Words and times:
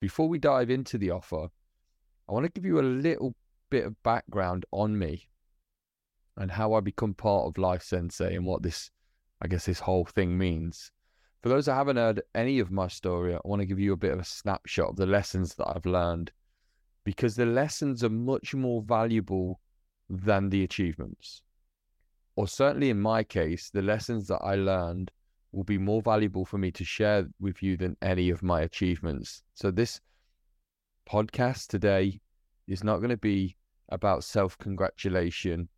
before 0.00 0.28
we 0.28 0.38
dive 0.38 0.70
into 0.70 0.98
the 0.98 1.10
offer, 1.10 1.48
I 2.28 2.32
want 2.32 2.46
to 2.46 2.52
give 2.52 2.64
you 2.64 2.80
a 2.80 2.82
little 2.82 3.34
bit 3.70 3.84
of 3.84 4.02
background 4.02 4.64
on 4.72 4.98
me 4.98 5.28
and 6.36 6.50
how 6.50 6.72
I 6.72 6.80
become 6.80 7.14
part 7.14 7.46
of 7.46 7.58
Life 7.58 7.82
Sensei 7.82 8.34
and 8.34 8.46
what 8.46 8.62
this, 8.62 8.90
I 9.42 9.48
guess, 9.48 9.66
this 9.66 9.80
whole 9.80 10.06
thing 10.06 10.38
means. 10.38 10.90
For 11.42 11.48
those 11.48 11.66
that 11.66 11.74
haven't 11.74 11.96
heard 11.96 12.22
any 12.34 12.58
of 12.58 12.70
my 12.70 12.88
story, 12.88 13.34
I 13.34 13.40
want 13.44 13.60
to 13.60 13.66
give 13.66 13.80
you 13.80 13.92
a 13.92 13.96
bit 13.96 14.12
of 14.12 14.20
a 14.20 14.24
snapshot 14.24 14.90
of 14.90 14.96
the 14.96 15.06
lessons 15.06 15.54
that 15.54 15.68
I've 15.68 15.86
learned 15.86 16.32
because 17.04 17.36
the 17.36 17.46
lessons 17.46 18.04
are 18.04 18.10
much 18.10 18.54
more 18.54 18.82
valuable 18.82 19.60
than 20.08 20.50
the 20.50 20.64
achievements. 20.64 21.42
Or 22.36 22.46
certainly 22.46 22.90
in 22.90 23.00
my 23.00 23.22
case, 23.22 23.70
the 23.70 23.82
lessons 23.82 24.28
that 24.28 24.40
I 24.42 24.54
learned 24.54 25.10
will 25.52 25.64
be 25.64 25.78
more 25.78 26.02
valuable 26.02 26.44
for 26.44 26.58
me 26.58 26.70
to 26.72 26.84
share 26.84 27.26
with 27.40 27.62
you 27.62 27.76
than 27.76 27.96
any 28.02 28.30
of 28.30 28.42
my 28.42 28.62
achievements. 28.62 29.42
So, 29.54 29.70
this 29.70 30.00
podcast 31.08 31.66
today 31.68 32.20
is 32.66 32.84
not 32.84 32.98
going 32.98 33.10
to 33.10 33.16
be 33.16 33.56
about 33.88 34.24
self 34.24 34.56
congratulation. 34.58 35.68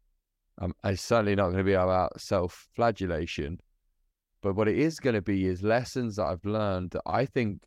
Um, 0.61 0.75
it's 0.85 1.03
certainly 1.03 1.35
not 1.35 1.47
going 1.47 1.59
to 1.59 1.65
be 1.65 1.73
about 1.73 2.21
self 2.21 2.69
flagellation. 2.75 3.59
But 4.43 4.57
what 4.57 4.69
it 4.69 4.79
is 4.79 5.01
going 5.01 5.15
to 5.15 5.23
be 5.23 5.47
is 5.47 5.63
lessons 5.63 6.17
that 6.17 6.27
I've 6.27 6.45
learned 6.45 6.91
that 6.91 7.03
I 7.07 7.27
think 7.27 7.63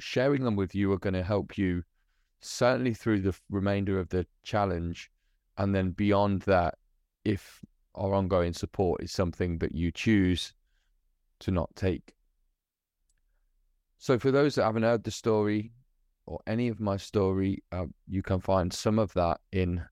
sharing 0.00 0.44
them 0.44 0.56
with 0.56 0.74
you 0.74 0.92
are 0.92 0.98
going 0.98 1.14
to 1.14 1.22
help 1.22 1.58
you 1.58 1.82
certainly 2.40 2.94
through 2.94 3.20
the 3.20 3.34
remainder 3.50 3.98
of 3.98 4.08
the 4.08 4.26
challenge. 4.44 5.10
And 5.58 5.74
then 5.74 5.90
beyond 5.90 6.42
that, 6.42 6.78
if 7.24 7.60
our 7.94 8.14
ongoing 8.14 8.52
support 8.52 9.02
is 9.02 9.12
something 9.12 9.58
that 9.58 9.74
you 9.74 9.90
choose 9.92 10.54
to 11.42 11.50
not 11.50 11.74
take. 11.76 12.14
So, 13.98 14.18
for 14.18 14.30
those 14.30 14.56
that 14.56 14.64
haven't 14.64 14.82
heard 14.82 15.04
the 15.04 15.10
story 15.10 15.72
or 16.26 16.40
any 16.46 16.68
of 16.68 16.80
my 16.80 16.96
story, 16.96 17.62
uh, 17.72 17.86
you 18.08 18.22
can 18.22 18.40
find 18.40 18.72
some 18.72 18.98
of 18.98 19.12
that 19.14 19.40
in 19.52 19.84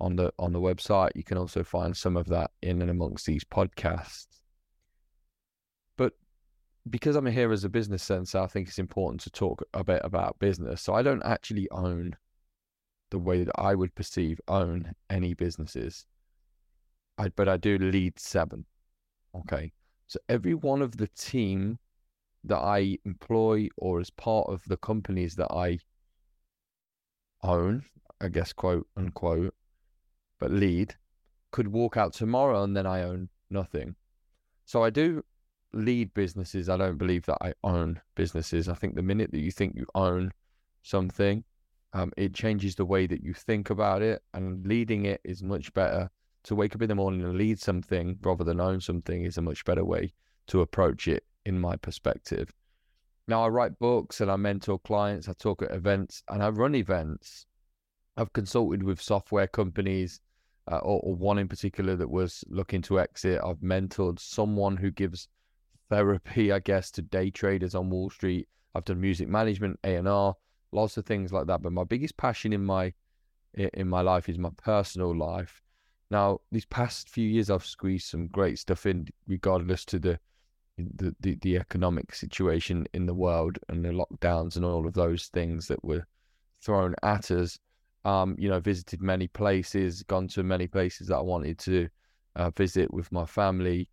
on 0.00 0.16
the 0.16 0.32
on 0.38 0.52
the 0.52 0.60
website. 0.60 1.10
You 1.14 1.24
can 1.24 1.38
also 1.38 1.64
find 1.64 1.96
some 1.96 2.16
of 2.16 2.26
that 2.28 2.50
in 2.62 2.82
and 2.82 2.90
amongst 2.90 3.26
these 3.26 3.44
podcasts 3.44 4.26
But 5.96 6.14
because 6.90 7.16
I'm 7.16 7.26
here 7.26 7.52
as 7.52 7.64
a 7.64 7.68
business 7.68 8.02
sensei, 8.02 8.40
I 8.40 8.46
think 8.48 8.68
it's 8.68 8.78
important 8.78 9.20
to 9.22 9.30
talk 9.30 9.62
a 9.74 9.84
bit 9.84 10.02
about 10.04 10.38
business. 10.38 10.82
So 10.82 10.94
I 10.94 11.02
don't 11.02 11.24
actually 11.24 11.70
own 11.70 12.16
the 13.10 13.18
way 13.18 13.44
that 13.44 13.54
I 13.60 13.74
would 13.74 13.94
perceive 13.94 14.40
own 14.48 14.92
any 15.10 15.34
businesses. 15.34 16.06
I 17.18 17.28
but 17.28 17.48
I 17.48 17.56
do 17.56 17.78
lead 17.78 18.18
seven. 18.18 18.66
Okay. 19.34 19.72
So 20.12 20.20
every 20.28 20.52
one 20.52 20.82
of 20.82 20.98
the 20.98 21.08
team 21.16 21.78
that 22.44 22.58
I 22.58 22.98
employ 23.06 23.70
or 23.78 23.98
as 23.98 24.10
part 24.10 24.46
of 24.50 24.62
the 24.66 24.76
companies 24.76 25.36
that 25.36 25.50
I 25.50 25.78
own, 27.42 27.86
I 28.20 28.28
guess 28.28 28.52
quote 28.52 28.86
unquote, 28.94 29.54
but 30.38 30.50
lead, 30.50 30.96
could 31.50 31.68
walk 31.68 31.96
out 31.96 32.12
tomorrow 32.12 32.62
and 32.62 32.76
then 32.76 32.86
I 32.86 33.04
own 33.04 33.30
nothing. 33.48 33.96
So 34.66 34.84
I 34.84 34.90
do 34.90 35.24
lead 35.72 36.12
businesses. 36.12 36.68
I 36.68 36.76
don't 36.76 36.98
believe 36.98 37.24
that 37.24 37.38
I 37.40 37.54
own 37.64 37.98
businesses. 38.14 38.68
I 38.68 38.74
think 38.74 38.96
the 38.96 39.02
minute 39.02 39.32
that 39.32 39.40
you 39.40 39.50
think 39.50 39.76
you 39.76 39.86
own 39.94 40.30
something, 40.82 41.42
um, 41.94 42.12
it 42.18 42.34
changes 42.34 42.74
the 42.74 42.84
way 42.84 43.06
that 43.06 43.24
you 43.24 43.32
think 43.32 43.70
about 43.70 44.02
it. 44.02 44.20
And 44.34 44.66
leading 44.66 45.06
it 45.06 45.22
is 45.24 45.42
much 45.42 45.72
better. 45.72 46.10
To 46.44 46.54
wake 46.54 46.74
up 46.74 46.82
in 46.82 46.88
the 46.88 46.94
morning 46.94 47.22
and 47.22 47.36
lead 47.36 47.60
something 47.60 48.18
rather 48.22 48.44
than 48.44 48.60
own 48.60 48.80
something 48.80 49.24
is 49.24 49.38
a 49.38 49.42
much 49.42 49.64
better 49.64 49.84
way 49.84 50.12
to 50.48 50.60
approach 50.60 51.06
it, 51.06 51.24
in 51.44 51.58
my 51.58 51.76
perspective. 51.76 52.52
Now, 53.28 53.44
I 53.44 53.48
write 53.48 53.78
books 53.78 54.20
and 54.20 54.30
I 54.30 54.36
mentor 54.36 54.78
clients, 54.80 55.28
I 55.28 55.32
talk 55.34 55.62
at 55.62 55.70
events 55.70 56.22
and 56.28 56.42
I 56.42 56.48
run 56.48 56.74
events. 56.74 57.46
I've 58.16 58.32
consulted 58.32 58.82
with 58.82 59.00
software 59.00 59.46
companies. 59.46 60.20
Uh, 60.70 60.76
or, 60.76 61.00
or, 61.00 61.16
one 61.16 61.38
in 61.40 61.48
particular 61.48 61.96
that 61.96 62.08
was 62.08 62.44
looking 62.48 62.80
to 62.80 63.00
exit. 63.00 63.40
I've 63.44 63.58
mentored 63.58 64.20
someone 64.20 64.76
who 64.76 64.92
gives 64.92 65.26
therapy, 65.90 66.52
I 66.52 66.60
guess, 66.60 66.92
to 66.92 67.02
day 67.02 67.30
traders 67.30 67.74
on 67.74 67.90
Wall 67.90 68.10
Street. 68.10 68.46
I've 68.72 68.84
done 68.84 69.00
music 69.00 69.26
management, 69.26 69.80
A 69.82 69.96
and 69.96 70.06
R, 70.06 70.36
lots 70.70 70.96
of 70.96 71.04
things 71.04 71.32
like 71.32 71.48
that. 71.48 71.62
But 71.62 71.72
my 71.72 71.82
biggest 71.82 72.16
passion 72.16 72.52
in 72.52 72.64
my 72.64 72.92
in 73.54 73.88
my 73.88 74.02
life 74.02 74.28
is 74.28 74.38
my 74.38 74.50
personal 74.56 75.16
life. 75.16 75.62
Now, 76.12 76.42
these 76.50 76.66
past 76.66 77.08
few 77.08 77.26
years, 77.26 77.48
I've 77.48 77.64
squeezed 77.64 78.08
some 78.08 78.26
great 78.26 78.58
stuff 78.58 78.84
in, 78.84 79.08
regardless 79.26 79.86
to 79.86 79.98
the 79.98 80.20
the, 80.76 81.14
the, 81.20 81.36
the 81.36 81.56
economic 81.56 82.14
situation 82.14 82.86
in 82.92 83.06
the 83.06 83.14
world 83.14 83.58
and 83.68 83.82
the 83.82 83.90
lockdowns 83.90 84.56
and 84.56 84.64
all 84.64 84.86
of 84.86 84.92
those 84.92 85.28
things 85.28 85.68
that 85.68 85.82
were 85.82 86.06
thrown 86.60 86.94
at 87.02 87.30
us. 87.30 87.58
Um, 88.04 88.36
you 88.38 88.50
know, 88.50 88.60
visited 88.60 89.00
many 89.00 89.26
places, 89.26 90.02
gone 90.02 90.28
to 90.28 90.42
many 90.42 90.66
places 90.66 91.08
that 91.08 91.16
I 91.16 91.22
wanted 91.22 91.58
to 91.60 91.88
uh, 92.36 92.50
visit 92.50 92.92
with 92.92 93.10
my 93.10 93.24
family. 93.24 93.88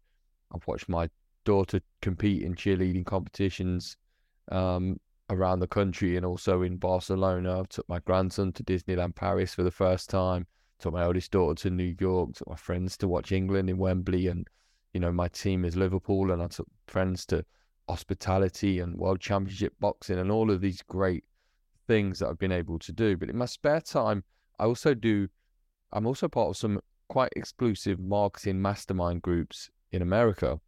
I've 0.54 0.68
watched 0.68 0.90
my 0.90 1.10
daughter 1.46 1.80
compete 2.02 2.44
in 2.44 2.54
cheerleading 2.54 3.06
competitions 3.06 3.96
um, 4.52 5.00
around 5.30 5.60
the 5.60 5.68
country 5.68 6.18
and 6.18 6.26
also 6.26 6.64
in 6.64 6.78
Barcelona. 6.78 7.62
I 7.62 7.64
took 7.70 7.88
my 7.88 8.00
grandson 8.00 8.52
to 8.54 8.64
Disneyland 8.64 9.16
Paris 9.16 9.54
for 9.54 9.64
the 9.64 9.72
first 9.72 10.10
time. 10.10 10.48
Took 10.80 10.94
my 10.94 11.04
oldest 11.04 11.32
daughter 11.32 11.62
to 11.64 11.70
New 11.70 11.96
York. 12.00 12.34
Took 12.34 12.50
my 12.50 12.56
friends 12.56 12.98
to 12.98 13.08
watch 13.08 13.32
England 13.32 13.70
in 13.70 13.78
Wembley, 13.78 14.28
and 14.28 14.48
you 14.94 15.00
know 15.00 15.12
my 15.12 15.28
team 15.28 15.66
is 15.66 15.76
Liverpool, 15.76 16.32
and 16.32 16.42
I 16.42 16.48
took 16.48 16.68
friends 16.88 17.26
to 17.28 17.46
hospitality 17.88 18.80
and 18.80 18.98
World 18.98 19.20
Championship 19.20 19.74
boxing 19.80 20.20
and 20.20 20.32
all 20.32 20.52
of 20.52 20.62
these 20.62 20.82
great 20.84 21.24
things 21.88 22.20
that 22.20 22.28
I've 22.28 22.38
been 22.38 22.52
able 22.52 22.80
to 22.80 22.92
do. 22.92 23.18
But 23.18 23.30
in 23.30 23.38
my 23.38 23.46
spare 23.46 23.82
time, 23.82 24.24
I 24.60 24.66
also 24.66 24.94
do. 24.94 25.28
I'm 25.92 26.06
also 26.06 26.28
part 26.28 26.50
of 26.50 26.58
some 26.58 26.80
quite 27.08 27.34
exclusive 27.36 28.00
marketing 28.00 28.62
mastermind 28.62 29.22
groups 29.22 29.70
in 29.92 30.02
America. 30.02 30.60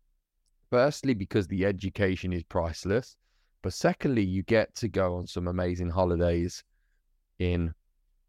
Firstly, 0.70 1.14
because 1.14 1.48
the 1.48 1.66
education 1.66 2.34
is 2.34 2.44
priceless. 2.44 3.16
But 3.62 3.74
secondly, 3.74 4.24
you 4.24 4.42
get 4.44 4.74
to 4.76 4.88
go 4.88 5.16
on 5.16 5.28
some 5.28 5.48
amazing 5.48 5.90
holidays 5.90 6.64
in, 7.38 7.74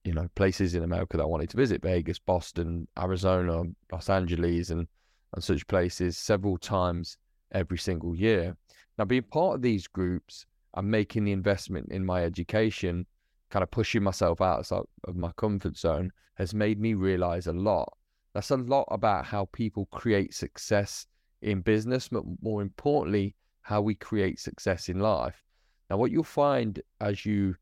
you 0.05 0.13
know, 0.13 0.29
places 0.35 0.75
in 0.75 0.83
America 0.83 1.17
that 1.17 1.23
I 1.23 1.27
wanted 1.27 1.51
to 1.51 1.57
visit 1.57 1.83
Vegas, 1.83 2.19
Boston, 2.19 2.89
Arizona, 2.99 3.63
Los 3.93 4.11
Angeles, 4.11 4.71
and, 4.71 4.87
and 5.35 5.45
such 5.45 5.67
places 5.69 6.19
several 6.19 6.59
times 6.59 7.17
every 7.53 7.79
single 7.79 8.15
year. 8.15 8.57
Now, 8.99 9.05
being 9.05 9.23
part 9.23 9.57
of 9.57 9.63
these 9.63 9.87
groups 9.87 10.47
and 10.75 10.91
making 10.91 11.25
the 11.25 11.33
investment 11.33 11.91
in 11.91 12.05
my 12.05 12.25
education, 12.25 13.07
kind 13.51 13.63
of 13.63 13.71
pushing 13.71 14.03
myself 14.03 14.41
outside 14.41 14.83
of 15.05 15.17
my 15.17 15.31
comfort 15.37 15.77
zone, 15.77 16.11
has 16.35 16.55
made 16.55 16.81
me 16.81 16.95
realize 16.95 17.47
a 17.47 17.53
lot. 17.53 17.93
That's 18.35 18.51
a 18.51 18.57
lot 18.57 18.89
about 18.91 19.27
how 19.27 19.49
people 19.53 19.87
create 19.93 20.35
success 20.35 21.07
in 21.43 21.61
business, 21.61 22.09
but 22.09 22.25
more 22.41 22.63
importantly, 22.63 23.37
how 23.61 23.83
we 23.83 23.95
create 23.95 24.41
success 24.41 24.89
in 24.89 24.99
life. 24.99 25.45
Now, 25.91 25.99
what 25.99 26.11
you'll 26.11 26.25
find 26.25 26.81
as 27.01 27.27
you 27.27 27.55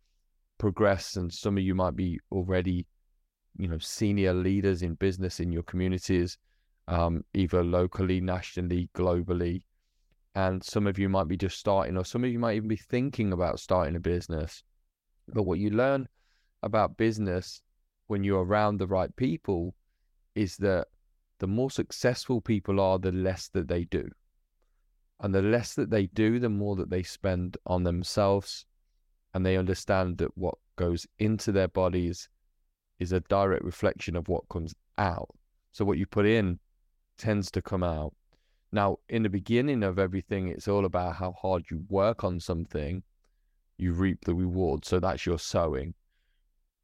progress, 0.60 1.16
and 1.16 1.32
some 1.32 1.56
of 1.56 1.65
you 1.65 1.75
might 1.75 1.97
be 1.97 2.21
already, 2.31 2.87
you 3.56 3.66
know, 3.66 3.78
senior 3.78 4.34
leaders 4.34 4.82
in 4.82 4.94
business 4.94 5.41
in 5.41 5.50
your 5.50 5.65
communities, 5.65 6.38
um, 6.87 7.25
either 7.34 7.65
locally, 7.65 8.21
nationally, 8.21 8.88
globally, 8.94 9.62
and 10.34 10.62
some 10.62 10.87
of 10.87 10.99
you 10.99 11.09
might 11.09 11.26
be 11.28 11.37
just 11.37 11.59
starting, 11.59 11.97
or 11.97 12.04
some 12.04 12.22
of 12.22 12.31
you 12.31 12.38
might 12.38 12.56
even 12.56 12.69
be 12.69 12.76
thinking 12.76 13.32
about 13.32 13.59
starting 13.59 13.97
a 13.97 14.00
business. 14.00 14.62
But 15.26 15.44
what 15.44 15.59
you 15.59 15.70
learn 15.70 16.06
about 16.62 16.97
business 16.97 17.62
when 18.06 18.22
you're 18.22 18.44
around 18.44 18.76
the 18.76 18.87
right 18.87 19.15
people 19.16 19.75
is 20.34 20.56
that 20.59 20.88
the 21.38 21.47
more 21.47 21.70
successful 21.70 22.41
people 22.41 22.81
are, 22.81 22.99
the 22.99 23.12
less 23.12 23.49
that 23.49 23.66
they 23.66 23.84
do. 23.84 24.09
And 25.20 25.34
the 25.34 25.43
less 25.43 25.75
that 25.75 25.91
they 25.91 26.06
do, 26.06 26.38
the 26.38 26.49
more 26.49 26.76
that 26.76 26.91
they 26.91 27.03
spend 27.03 27.56
on 27.66 27.82
themselves. 27.82 28.66
And 29.35 29.45
they 29.47 29.57
understand 29.57 30.19
that 30.19 30.37
what 30.37 30.55
goes 30.77 31.06
into 31.19 31.53
their 31.53 31.69
bodies 31.69 32.29
is 32.99 33.12
a 33.12 33.21
direct 33.21 33.65
reflection 33.65 34.17
of 34.17 34.29
what 34.29 34.49
comes 34.49 34.75
out. 34.99 35.29
So 35.73 35.85
what 35.85 35.99
you 35.99 36.06
put 36.06 36.27
in 36.27 36.59
tends 37.17 37.50
to 37.53 37.62
come 37.62 37.82
out. 37.82 38.12
Now, 38.73 38.99
in 39.09 39.23
the 39.23 39.29
beginning 39.29 39.82
of 39.82 39.99
everything, 39.99 40.49
it's 40.49 40.69
all 40.69 40.85
about 40.85 41.17
how 41.17 41.32
hard 41.32 41.65
you 41.71 41.82
work 41.88 42.25
on 42.25 42.38
something, 42.41 43.03
you 43.79 43.93
reap 43.93 44.25
the 44.25 44.35
reward. 44.35 44.85
So 44.85 45.00
that's 45.00 45.27
your 45.27 45.38
sowing. 45.38 45.94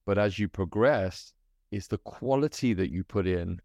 But 0.04 0.18
as 0.18 0.38
you 0.38 0.48
progress, 0.48 1.32
it's 1.70 1.86
the 1.88 1.98
quality 1.98 2.74
that 2.74 2.90
you 2.90 3.04
put 3.04 3.26
in 3.26 3.60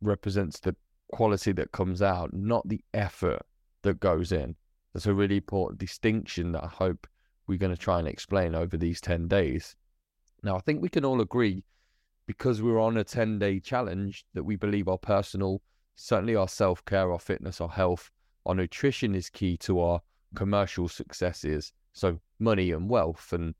represents 0.00 0.60
the 0.60 0.74
quality 1.12 1.52
that 1.52 1.72
comes 1.72 2.02
out, 2.02 2.32
not 2.32 2.68
the 2.68 2.80
effort 2.92 3.42
that 3.82 4.00
goes 4.00 4.32
in. 4.32 4.56
That's 4.92 5.06
a 5.06 5.14
really 5.14 5.36
important 5.36 5.80
distinction 5.80 6.52
that 6.52 6.64
I 6.64 6.68
hope 6.68 7.06
we're 7.46 7.58
going 7.58 7.74
to 7.74 7.80
try 7.80 7.98
and 7.98 8.08
explain 8.08 8.54
over 8.54 8.76
these 8.76 9.00
10 9.00 9.28
days. 9.28 9.76
Now, 10.42 10.56
I 10.56 10.60
think 10.60 10.82
we 10.82 10.88
can 10.88 11.04
all 11.04 11.20
agree 11.20 11.64
because 12.26 12.62
we're 12.62 12.80
on 12.80 12.96
a 12.96 13.04
10 13.04 13.38
day 13.38 13.60
challenge 13.60 14.24
that 14.34 14.44
we 14.44 14.56
believe 14.56 14.88
our 14.88 14.98
personal, 14.98 15.60
certainly 15.96 16.36
our 16.36 16.48
self 16.48 16.84
care, 16.84 17.12
our 17.12 17.18
fitness, 17.18 17.60
our 17.60 17.68
health, 17.68 18.10
our 18.46 18.54
nutrition 18.54 19.14
is 19.14 19.30
key 19.30 19.56
to 19.58 19.80
our 19.80 20.00
commercial 20.34 20.88
successes 20.88 21.72
So 21.92 22.18
money 22.38 22.72
and 22.72 22.90
wealth 22.90 23.32
and 23.32 23.54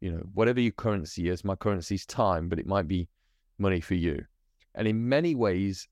you 0.00 0.12
know 0.12 0.24
whatever 0.34 0.60
your 0.60 0.72
currency 0.72 1.28
is. 1.28 1.44
My 1.44 1.56
currency 1.56 1.96
is 1.96 2.06
time, 2.06 2.48
but 2.48 2.58
it 2.58 2.66
might 2.66 2.88
be 2.88 3.08
money 3.58 3.80
for 3.80 3.94
you. 3.94 4.24
And 4.74 4.88
in 4.88 5.08
many 5.08 5.34
ways, 5.34 5.88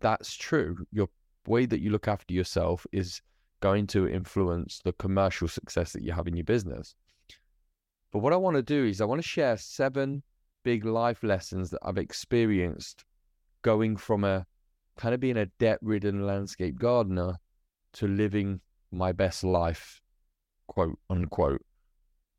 that's 0.00 0.34
true. 0.34 0.86
Your 0.90 1.08
way 1.46 1.66
that 1.66 1.80
you 1.80 1.90
look 1.90 2.08
after 2.08 2.34
yourself 2.34 2.86
is 2.92 3.22
going 3.64 3.86
to 3.86 4.06
influence 4.06 4.82
the 4.84 4.92
commercial 4.92 5.48
success 5.48 5.94
that 5.94 6.02
you 6.02 6.12
have 6.12 6.28
in 6.28 6.36
your 6.36 6.44
business. 6.44 6.94
But 8.12 8.18
what 8.18 8.34
I 8.34 8.36
want 8.36 8.56
to 8.56 8.62
do 8.62 8.84
is 8.84 9.00
I 9.00 9.06
want 9.06 9.22
to 9.22 9.26
share 9.26 9.56
seven 9.56 10.22
big 10.64 10.84
life 10.84 11.22
lessons 11.22 11.70
that 11.70 11.80
I've 11.82 11.96
experienced 11.96 13.06
going 13.62 13.96
from 13.96 14.22
a 14.22 14.44
kind 14.98 15.14
of 15.14 15.20
being 15.20 15.38
a 15.38 15.46
debt 15.58 15.78
ridden 15.80 16.26
landscape 16.26 16.78
gardener 16.78 17.36
to 17.94 18.06
living 18.06 18.60
my 18.92 19.12
best 19.12 19.44
life, 19.44 20.02
quote 20.66 20.98
unquote. 21.08 21.64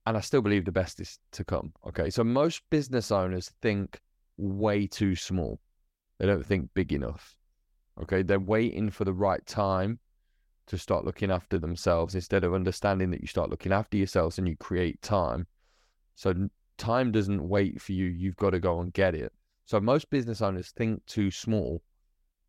And 0.05 0.15
I 0.15 0.19
still 0.19 0.43
believe 0.43 0.65
the 0.65 0.71
best 0.71 0.99
is 0.99 1.17
to 1.31 1.43
come. 1.43 1.73
Okay. 1.87 2.11
So 2.11 2.23
most 2.23 2.61
business 2.69 3.11
owners 3.11 3.51
think 3.63 3.99
way 4.37 4.85
too 4.85 5.15
small, 5.15 5.59
they 6.19 6.27
don't 6.27 6.45
think 6.45 6.69
big 6.75 6.93
enough. 6.93 7.35
Okay. 7.99 8.21
They're 8.21 8.39
waiting 8.39 8.91
for 8.91 9.05
the 9.05 9.13
right 9.27 9.43
time 9.47 9.97
to 10.67 10.77
start 10.77 11.05
looking 11.05 11.31
after 11.31 11.57
themselves 11.57 12.15
instead 12.15 12.43
of 12.43 12.53
understanding 12.53 13.11
that 13.11 13.21
you 13.21 13.27
start 13.27 13.49
looking 13.49 13.71
after 13.71 13.97
yourselves 13.97 14.37
and 14.37 14.47
you 14.47 14.55
create 14.57 15.01
time. 15.01 15.47
So 16.15 16.49
time 16.77 17.11
doesn't 17.11 17.47
wait 17.47 17.81
for 17.81 17.91
you. 17.91 18.05
You've 18.05 18.37
got 18.37 18.51
to 18.51 18.59
go 18.59 18.79
and 18.79 18.93
get 18.93 19.15
it. 19.15 19.31
So 19.65 19.79
most 19.79 20.09
business 20.09 20.41
owners 20.41 20.71
think 20.71 21.05
too 21.05 21.31
small. 21.31 21.81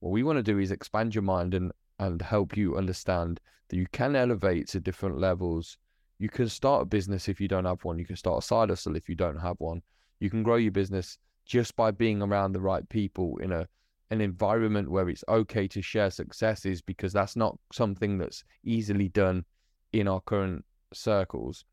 What 0.01 0.11
we 0.11 0.23
want 0.23 0.39
to 0.39 0.43
do 0.43 0.59
is 0.59 0.71
expand 0.71 1.15
your 1.15 1.23
mind 1.23 1.55
and 1.55 1.73
and 1.99 2.21
help 2.21 2.57
you 2.57 2.77
understand 2.77 3.41
that 3.69 3.77
you 3.77 3.87
can 3.93 4.17
elevate 4.17 4.69
to 4.69 4.81
different 4.81 5.19
levels. 5.19 5.79
You 6.19 6.29
can 6.29 6.49
start 6.49 6.83
a 6.83 6.87
business 6.87 7.29
if 7.29 7.41
you 7.41 7.49
don't 7.49 7.65
have 7.65 7.85
one. 7.85 7.99
You 7.99 8.05
can 8.05 8.17
start 8.17 8.43
a 8.43 8.47
side 8.47 8.69
hustle 8.69 8.97
if 8.97 9.09
you 9.09 9.15
don't 9.15 9.39
have 9.39 9.57
one. 9.59 9.83
You 10.21 10.31
can 10.31 10.43
grow 10.43 10.57
your 10.57 10.73
business 10.73 11.19
just 11.45 11.77
by 11.77 11.91
being 11.91 12.23
around 12.23 12.53
the 12.53 12.61
right 12.61 12.89
people 12.89 13.39
in 13.39 13.53
a 13.53 13.69
an 14.11 14.21
environment 14.21 14.91
where 14.91 15.09
it's 15.09 15.25
okay 15.29 15.67
to 15.69 15.83
share 15.83 16.11
successes 16.11 16.81
because 16.81 17.13
that's 17.13 17.37
not 17.37 17.59
something 17.73 18.19
that's 18.19 18.45
easily 18.65 19.09
done 19.09 19.45
in 19.93 20.09
our 20.09 20.21
current 20.21 20.65
circles. 20.93 21.65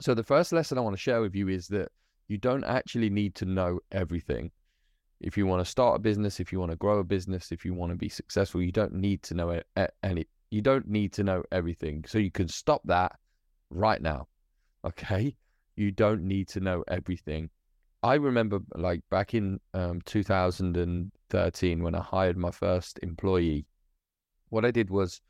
So 0.00 0.14
the 0.14 0.22
first 0.22 0.52
lesson 0.52 0.78
I 0.78 0.82
want 0.82 0.96
to 0.96 1.00
share 1.00 1.20
with 1.20 1.34
you 1.34 1.48
is 1.48 1.68
that 1.68 1.90
you 2.28 2.38
don't 2.38 2.64
actually 2.64 3.10
need 3.10 3.34
to 3.36 3.44
know 3.44 3.80
everything. 3.92 4.50
If 5.20 5.36
you 5.36 5.46
want 5.46 5.64
to 5.64 5.70
start 5.70 5.96
a 5.96 5.98
business, 5.98 6.40
if 6.40 6.52
you 6.52 6.60
want 6.60 6.70
to 6.70 6.76
grow 6.76 6.98
a 6.98 7.04
business, 7.04 7.52
if 7.52 7.64
you 7.64 7.74
want 7.74 7.92
to 7.92 7.96
be 7.96 8.08
successful, 8.08 8.62
you 8.62 8.72
don't 8.72 8.94
need 8.94 9.22
to 9.24 9.34
know 9.34 9.50
it 9.50 9.66
any 10.02 10.26
you 10.50 10.60
don't 10.60 10.88
need 10.88 11.12
to 11.14 11.24
know 11.24 11.42
everything. 11.52 12.04
So 12.06 12.18
you 12.18 12.30
can 12.30 12.48
stop 12.48 12.82
that 12.84 13.12
right 13.70 14.02
now. 14.02 14.26
Okay? 14.84 15.36
You 15.76 15.92
don't 15.92 16.24
need 16.24 16.48
to 16.48 16.60
know 16.60 16.84
everything. 16.88 17.50
I 18.02 18.14
remember 18.14 18.60
like 18.74 19.02
back 19.10 19.34
in 19.34 19.60
um, 19.74 20.00
2013 20.06 21.82
when 21.82 21.94
I 21.94 22.00
hired 22.00 22.36
my 22.36 22.50
first 22.50 22.98
employee, 23.02 23.66
what 24.48 24.64
I 24.64 24.70
did 24.70 24.90
was 24.90 25.20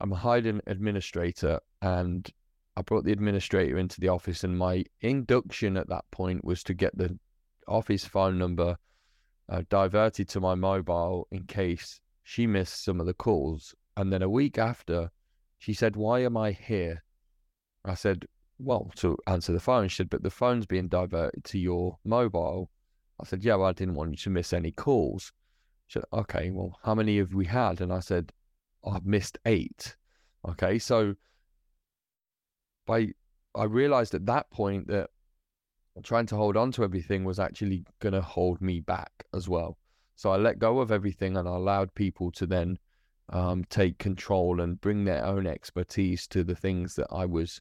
I'm 0.00 0.10
hired 0.10 0.46
an 0.46 0.60
administrator 0.66 1.60
and 1.82 2.28
I 2.76 2.82
brought 2.82 3.04
the 3.04 3.12
administrator 3.12 3.78
into 3.78 4.00
the 4.00 4.08
office 4.08 4.42
and 4.42 4.58
my 4.58 4.84
induction 5.02 5.76
at 5.76 5.88
that 5.88 6.04
point 6.10 6.44
was 6.44 6.64
to 6.64 6.74
get 6.74 6.96
the 6.98 7.16
office 7.68 8.04
phone 8.04 8.38
number 8.38 8.76
uh, 9.48 9.62
diverted 9.68 10.28
to 10.30 10.40
my 10.40 10.56
mobile 10.56 11.28
in 11.30 11.44
case 11.44 12.00
she 12.24 12.46
missed 12.46 12.84
some 12.84 12.98
of 12.98 13.06
the 13.06 13.14
calls. 13.14 13.74
And 13.96 14.12
then 14.12 14.22
a 14.22 14.28
week 14.28 14.58
after, 14.58 15.10
she 15.58 15.74
said, 15.74 15.94
Why 15.94 16.20
am 16.20 16.36
I 16.36 16.52
here? 16.52 17.04
I 17.84 17.94
said, 17.94 18.26
Well, 18.58 18.90
to 18.96 19.18
answer 19.26 19.52
the 19.52 19.60
phone. 19.60 19.88
She 19.88 19.96
said, 19.96 20.10
But 20.10 20.22
the 20.22 20.30
phone's 20.30 20.66
being 20.66 20.88
diverted 20.88 21.44
to 21.44 21.58
your 21.58 21.98
mobile. 22.04 22.70
I 23.20 23.24
said, 23.24 23.44
Yeah, 23.44 23.56
well, 23.56 23.68
I 23.68 23.72
didn't 23.72 23.94
want 23.94 24.12
you 24.12 24.16
to 24.16 24.30
miss 24.30 24.52
any 24.52 24.70
calls. 24.70 25.32
She 25.86 25.98
said, 25.98 26.04
Okay, 26.12 26.50
well, 26.50 26.78
how 26.82 26.94
many 26.94 27.18
have 27.18 27.34
we 27.34 27.46
had? 27.46 27.80
And 27.80 27.92
I 27.92 28.00
said, 28.00 28.32
oh, 28.84 28.92
I've 28.92 29.06
missed 29.06 29.38
eight. 29.46 29.96
Okay, 30.48 30.78
so 30.78 31.14
by 32.86 33.08
I 33.54 33.64
realized 33.64 34.14
at 34.14 34.26
that 34.26 34.50
point 34.50 34.88
that 34.88 35.10
trying 36.02 36.26
to 36.26 36.36
hold 36.36 36.56
on 36.56 36.72
to 36.72 36.84
everything 36.84 37.24
was 37.24 37.38
actually 37.38 37.84
going 38.00 38.12
to 38.12 38.20
hold 38.20 38.60
me 38.60 38.80
back 38.80 39.12
as 39.32 39.48
well. 39.48 39.78
So 40.16 40.30
I 40.30 40.36
let 40.36 40.58
go 40.58 40.80
of 40.80 40.90
everything 40.90 41.36
and 41.36 41.48
I 41.48 41.54
allowed 41.54 41.94
people 41.94 42.30
to 42.32 42.46
then 42.46 42.78
um, 43.30 43.64
take 43.70 43.98
control 43.98 44.60
and 44.60 44.80
bring 44.80 45.04
their 45.04 45.24
own 45.24 45.46
expertise 45.46 46.26
to 46.28 46.42
the 46.44 46.56
things 46.56 46.96
that 46.96 47.06
I 47.12 47.26
was 47.26 47.60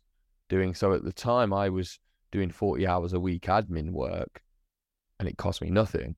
doing. 0.50 0.74
So 0.74 0.94
at 0.94 1.04
the 1.04 1.14
time, 1.14 1.54
I 1.54 1.70
was 1.70 2.00
doing 2.32 2.52
40 2.52 2.88
hours 2.88 3.14
a 3.14 3.20
week 3.20 3.44
admin 3.44 3.92
work 3.92 4.42
and 5.20 5.30
it 5.30 5.38
cost 5.38 5.62
me 5.62 5.70
nothing. 5.70 6.16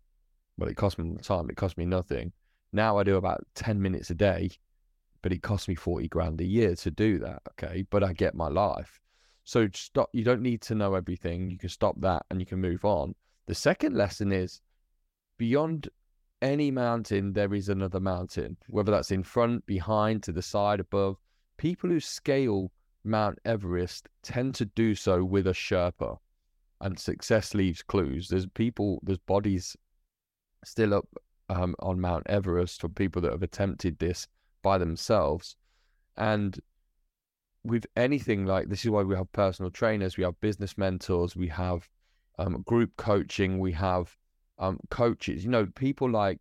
Well, 0.58 0.70
it 0.70 0.78
cost 0.78 0.98
me 0.98 1.18
time, 1.22 1.50
it 1.50 1.58
cost 1.58 1.78
me 1.78 1.86
nothing. 1.86 2.32
Now 2.72 2.98
I 2.98 3.04
do 3.04 3.18
about 3.18 3.46
10 3.56 3.82
minutes 3.82 4.10
a 4.10 4.16
day, 4.16 4.52
but 5.22 5.32
it 5.32 5.42
cost 5.42 5.68
me 5.68 5.76
40 5.76 6.08
grand 6.08 6.40
a 6.42 6.46
year 6.46 6.76
to 6.76 6.92
do 6.92 7.20
that. 7.20 7.42
Okay. 7.52 7.86
But 7.90 8.04
I 8.04 8.14
get 8.14 8.36
my 8.36 8.48
life. 8.48 9.00
So 9.44 9.68
stop. 9.74 10.10
You 10.14 10.24
don't 10.24 10.42
need 10.42 10.62
to 10.64 10.76
know 10.76 10.96
everything. 10.96 11.50
You 11.50 11.58
can 11.58 11.70
stop 11.70 11.96
that 12.02 12.26
and 12.30 12.40
you 12.40 12.46
can 12.46 12.60
move 12.60 12.84
on. 12.84 13.14
The 13.48 13.56
second 13.56 13.96
lesson 13.96 14.32
is 14.32 14.62
beyond 15.38 15.90
any 16.42 16.72
mountain, 16.72 17.34
there 17.34 17.54
is 17.54 17.70
another 17.70 18.00
mountain, 18.00 18.58
whether 18.68 18.92
that's 18.92 19.12
in 19.12 19.24
front, 19.24 19.66
behind, 19.66 20.24
to 20.24 20.32
the 20.32 20.42
side, 20.42 20.80
above. 20.80 21.18
People 21.58 21.90
who 21.90 22.00
scale 22.00 22.72
Mount 23.06 23.40
Everest 23.46 24.10
tend 24.24 24.56
to 24.56 24.66
do 24.66 24.96
so 24.96 25.24
with 25.24 25.48
a 25.48 25.52
Sherpa, 25.52 26.18
and 26.82 27.00
success 27.00 27.54
leaves 27.54 27.82
clues. 27.82 28.28
There's 28.28 28.48
people, 28.48 29.00
there's 29.04 29.20
bodies 29.20 29.76
still 30.64 30.94
up 30.94 31.08
um, 31.50 31.76
on 31.80 32.02
Mount 32.02 32.24
Everest 32.28 32.82
for 32.82 32.90
people 32.90 33.22
that 33.22 33.32
have 33.32 33.44
attempted 33.44 34.00
this 34.00 34.28
by 34.62 34.78
themselves. 34.78 35.56
And 36.18 36.60
with 37.64 37.86
anything 37.96 38.46
like 38.46 38.70
this 38.70 38.84
is 38.84 38.92
why 38.92 39.04
we 39.04 39.16
have 39.16 39.32
personal 39.32 39.72
trainers, 39.72 40.18
we 40.18 40.24
have 40.24 40.40
business 40.42 40.78
mentors, 40.78 41.36
we 41.36 41.48
have 41.50 41.88
um, 42.38 42.64
group 42.66 42.96
coaching, 42.98 43.60
we 43.60 43.72
have 43.74 44.16
um, 44.60 44.80
coaches. 44.90 45.44
You 45.44 45.52
know, 45.52 45.68
people 45.76 46.10
like 46.10 46.40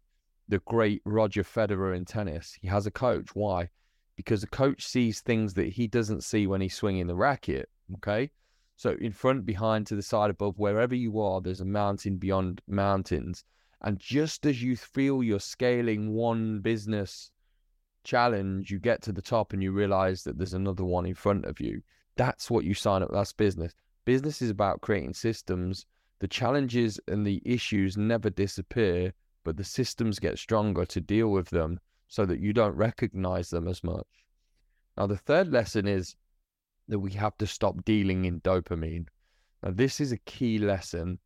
the 0.49 0.59
great 0.61 1.03
Roger 1.05 1.43
Federer 1.43 1.97
in 1.97 2.05
tennis. 2.05 2.57
He 2.61 2.69
has 2.69 2.87
a 2.87 2.91
coach. 2.91 3.29
Why? 3.35 3.69
Because 4.17 4.41
the 4.41 4.47
coach 4.47 4.87
sees 4.87 5.21
things 5.21 5.55
that 5.55 5.69
he 5.69 5.87
doesn't 5.87 6.25
see 6.25 6.47
when 6.47 6.61
he's 6.61 6.75
swinging 6.75 7.07
the 7.07 7.17
racket. 7.17 7.69
Okay. 7.95 8.31
So 8.77 8.97
in 9.01 9.13
front, 9.13 9.47
behind, 9.47 9.87
to 9.89 9.97
the 9.97 10.03
side, 10.03 10.31
above, 10.31 10.59
wherever 10.59 10.95
you 10.95 11.21
are, 11.21 11.41
there's 11.41 11.61
a 11.61 11.65
mountain 11.65 12.17
beyond 12.17 12.61
mountains. 12.67 13.45
And 13.83 13.99
just 13.99 14.47
as 14.47 14.63
you 14.63 14.77
feel 14.77 15.23
you're 15.23 15.41
scaling 15.41 16.13
one 16.13 16.61
business 16.61 17.31
challenge, 18.03 18.71
you 18.71 18.79
get 18.79 19.03
to 19.03 19.13
the 19.13 19.23
top 19.23 19.53
and 19.53 19.63
you 19.63 19.73
realize 19.73 20.25
that 20.25 20.39
there's 20.39 20.55
another 20.55 20.85
one 20.85 21.07
in 21.07 21.15
front 21.15 21.45
of 21.45 21.61
you. 21.61 21.83
That's 22.17 22.51
what 22.51 22.65
you 22.65 22.75
sign 22.75 23.03
up. 23.03 23.11
That's 23.13 23.33
business. 23.33 23.75
Business 24.05 24.43
is 24.43 24.51
about 24.51 24.81
creating 24.81 25.15
systems. 25.15 25.87
The 26.21 26.29
challenges 26.29 26.99
and 27.09 27.27
the 27.27 27.43
issues 27.45 27.97
never 27.97 28.31
disappear, 28.31 29.13
but 29.45 29.57
the 29.57 29.65
systems 29.65 30.19
get 30.19 30.39
stronger 30.39 30.85
to 30.87 31.01
deal 31.01 31.29
with 31.29 31.51
them 31.51 31.81
so 32.15 32.25
that 32.25 32.39
you 32.39 32.53
don't 32.53 32.77
recognize 32.77 33.51
them 33.51 33.67
as 33.67 33.83
much. 33.83 34.07
Now, 34.97 35.09
the 35.09 35.17
third 35.17 35.49
lesson 35.51 35.89
is 35.89 36.15
that 36.87 37.01
we 37.01 37.11
have 37.15 37.37
to 37.39 37.47
stop 37.47 37.85
dealing 37.85 38.25
in 38.25 38.41
dopamine. 38.43 39.07
Now, 39.65 39.73
this 39.73 40.01
is 40.01 40.13
a 40.13 40.19
key 40.19 40.59
lesson. 40.59 41.19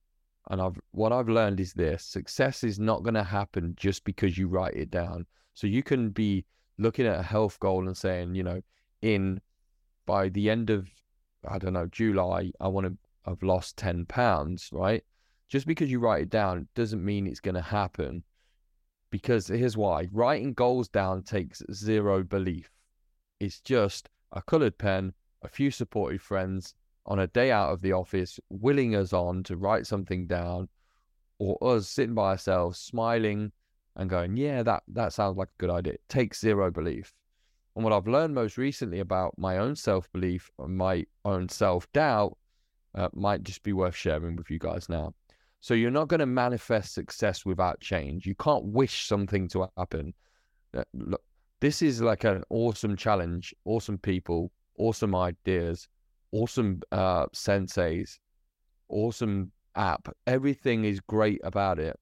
And 0.49 0.62
I've 0.62 0.80
what 0.92 1.12
I've 1.12 1.28
learned 1.28 1.61
is 1.61 1.75
this 1.75 2.07
success 2.07 2.64
is 2.64 2.78
not 2.78 3.02
going 3.02 3.16
to 3.16 3.23
happen 3.23 3.75
just 3.76 4.02
because 4.04 4.38
you 4.38 4.49
write 4.49 4.76
it 4.76 4.90
down. 4.90 5.26
So 5.52 5.66
you 5.66 5.83
can 5.83 6.09
be 6.09 6.47
looking 6.78 7.04
at 7.07 7.21
a 7.21 7.23
health 7.35 7.61
goal 7.61 7.87
and 7.87 7.95
saying, 7.95 8.35
you 8.35 8.42
know, 8.42 8.62
in 9.02 9.42
by 10.07 10.30
the 10.30 10.49
end 10.49 10.71
of 10.71 10.88
I 11.47 11.59
don't 11.59 11.75
know 11.75 11.88
July, 11.88 12.50
I 12.61 12.68
want 12.68 12.87
to 12.87 12.97
have 13.26 13.42
lost 13.42 13.76
ten 13.76 14.07
pounds, 14.07 14.71
right? 14.73 15.04
Just 15.49 15.66
because 15.66 15.90
you 15.90 16.00
write 16.00 16.23
it 16.23 16.30
down 16.30 16.66
doesn't 16.75 17.04
mean 17.04 17.26
it's 17.26 17.40
going 17.40 17.57
to 17.57 17.61
happen. 17.61 18.23
Because 19.11 19.47
here's 19.49 19.77
why: 19.77 20.09
writing 20.12 20.53
goals 20.53 20.88
down 20.88 21.23
takes 21.23 21.62
zero 21.73 22.23
belief. 22.23 22.71
It's 23.41 23.61
just 23.61 24.09
a 24.33 24.43
coloured 24.43 24.79
pen, 24.79 25.15
a 25.43 25.49
few 25.49 25.71
supportive 25.71 26.23
friends 26.23 26.75
on 27.07 27.19
a 27.19 27.27
day 27.27 27.50
out 27.50 27.73
of 27.73 27.81
the 27.81 27.93
office, 27.93 28.38
willing 28.50 28.95
us 28.95 29.12
on 29.12 29.43
to 29.45 29.57
write 29.57 29.87
something 29.87 30.27
down, 30.27 30.69
or 31.38 31.57
us 31.62 31.88
sitting 31.88 32.15
by 32.15 32.31
ourselves, 32.33 32.79
smiling 32.79 33.53
and 33.97 34.09
going, 34.09 34.37
yeah, 34.37 34.62
that 34.62 34.83
that 34.88 35.12
sounds 35.12 35.37
like 35.37 35.49
a 35.49 35.61
good 35.61 35.71
idea. 35.71 35.95
It 35.95 36.09
takes 36.09 36.41
zero 36.41 36.71
belief. 36.71 37.12
And 37.75 37.85
what 37.85 37.93
I've 37.93 38.09
learned 38.09 38.35
most 38.35 38.57
recently 38.57 39.00
about 39.00 39.38
my 39.38 39.59
own 39.59 39.77
self 39.77 40.11
belief, 40.12 40.50
and 40.59 40.77
my 40.77 41.05
own 41.25 41.49
self 41.49 41.91
doubt, 41.93 42.37
uh, 42.95 43.09
might 43.12 43.43
just 43.43 43.62
be 43.62 43.73
worth 43.73 43.95
sharing 43.95 44.37
with 44.37 44.50
you 44.50 44.59
guys 44.59 44.88
now. 44.88 45.15
So 45.61 45.75
you're 45.75 45.91
not 45.91 46.09
going 46.09 46.21
to 46.21 46.27
manifest 46.27 46.95
success 46.95 47.45
without 47.45 47.81
change. 47.81 48.27
You 48.27 48.35
can't 48.35 48.65
wish 48.65 49.07
something 49.07 49.49
to 49.49 49.69
happen. 49.77 50.15
Look, 50.95 51.23
this 51.61 51.83
is 51.83 52.00
like 52.00 52.25
an 52.25 52.45
awesome 52.50 52.97
challenge, 52.97 53.55
awesome 53.65 53.99
people, 53.99 54.53
awesome 54.79 55.15
ideas. 55.15 55.88
awesome 56.33 56.81
uh, 56.93 57.27
senseis, 57.35 58.19
awesome 58.88 59.50
app. 59.75 60.09
Everything 60.27 60.85
is 60.85 61.00
great 61.00 61.41
about 61.45 61.79
it. 61.79 61.99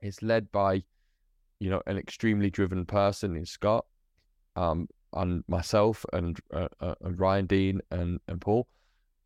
It's 0.00 0.22
led 0.22 0.50
by, 0.52 0.82
you 1.60 1.70
know, 1.70 1.82
an 1.86 1.96
extremely 1.96 2.50
driven 2.50 2.84
person 2.84 3.36
in 3.36 3.46
Scott, 3.46 3.84
um, 4.56 4.88
and 5.12 5.44
myself 5.46 6.04
and 6.12 6.38
uh, 6.52 6.68
uh, 6.80 6.94
and 7.02 7.18
Ryan 7.18 7.46
Dean 7.46 7.80
and 7.90 8.18
and 8.28 8.40
Paul. 8.40 8.66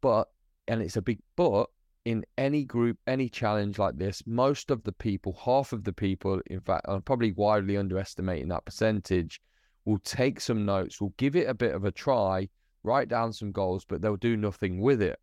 But 0.00 0.28
and 0.68 0.82
it's 0.82 0.96
a 0.96 1.02
big 1.02 1.20
but 1.36 1.66
in 2.06 2.24
any 2.38 2.64
group, 2.64 2.96
any 3.08 3.28
challenge 3.28 3.80
like 3.80 3.98
this, 3.98 4.22
most 4.26 4.70
of 4.70 4.84
the 4.84 4.92
people, 4.92 5.36
half 5.44 5.72
of 5.72 5.82
the 5.82 5.92
people, 5.92 6.40
in 6.46 6.60
fact, 6.60 6.86
I'm 6.88 7.02
probably 7.02 7.32
widely 7.32 7.76
underestimating 7.76 8.46
that 8.48 8.64
percentage, 8.64 9.40
will 9.84 9.98
take 9.98 10.40
some 10.40 10.64
notes, 10.64 11.00
will 11.00 11.14
give 11.16 11.34
it 11.34 11.48
a 11.48 11.54
bit 11.54 11.74
of 11.74 11.84
a 11.84 11.90
try, 11.90 12.48
write 12.84 13.08
down 13.08 13.32
some 13.32 13.50
goals, 13.50 13.84
but 13.84 14.00
they'll 14.00 14.16
do 14.16 14.36
nothing 14.36 14.80
with 14.80 15.02
it. 15.02 15.18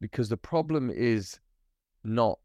Because 0.00 0.30
the 0.30 0.38
problem 0.38 0.90
is 0.90 1.38
not 2.02 2.38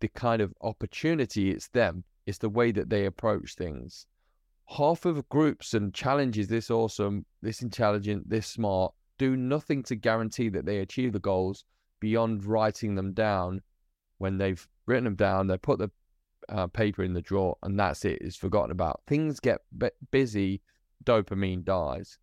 the 0.00 0.08
kind 0.08 0.40
of 0.40 0.54
opportunity, 0.62 1.50
it's 1.50 1.68
them, 1.68 2.04
it's 2.24 2.38
the 2.38 2.48
way 2.48 2.72
that 2.72 2.88
they 2.88 3.04
approach 3.04 3.54
things. 3.54 4.06
Half 4.64 5.04
of 5.04 5.28
groups 5.28 5.74
and 5.74 5.92
challenges 5.92 6.48
this 6.48 6.70
awesome, 6.70 7.26
this 7.42 7.60
intelligent, 7.60 8.30
this 8.30 8.46
smart 8.46 8.94
do 9.18 9.36
nothing 9.36 9.82
to 9.84 9.96
guarantee 9.96 10.48
that 10.50 10.66
they 10.66 10.78
achieve 10.78 11.12
the 11.12 11.18
goals 11.18 11.64
beyond 12.00 12.44
writing 12.44 12.94
them 12.94 13.12
down. 13.12 13.62
When 14.18 14.38
they've 14.38 14.66
written 14.86 15.04
them 15.04 15.16
down, 15.16 15.46
they 15.46 15.58
put 15.58 15.78
the 15.78 15.90
uh, 16.48 16.66
paper 16.68 17.02
in 17.02 17.12
the 17.12 17.20
drawer, 17.20 17.56
and 17.62 17.78
that's 17.78 18.04
it. 18.04 18.18
It's 18.20 18.36
forgotten 18.36 18.70
about. 18.70 19.00
Things 19.06 19.40
get 19.40 19.60
b- 19.76 19.90
busy, 20.10 20.62
dopamine 21.04 21.64
dies 21.64 22.18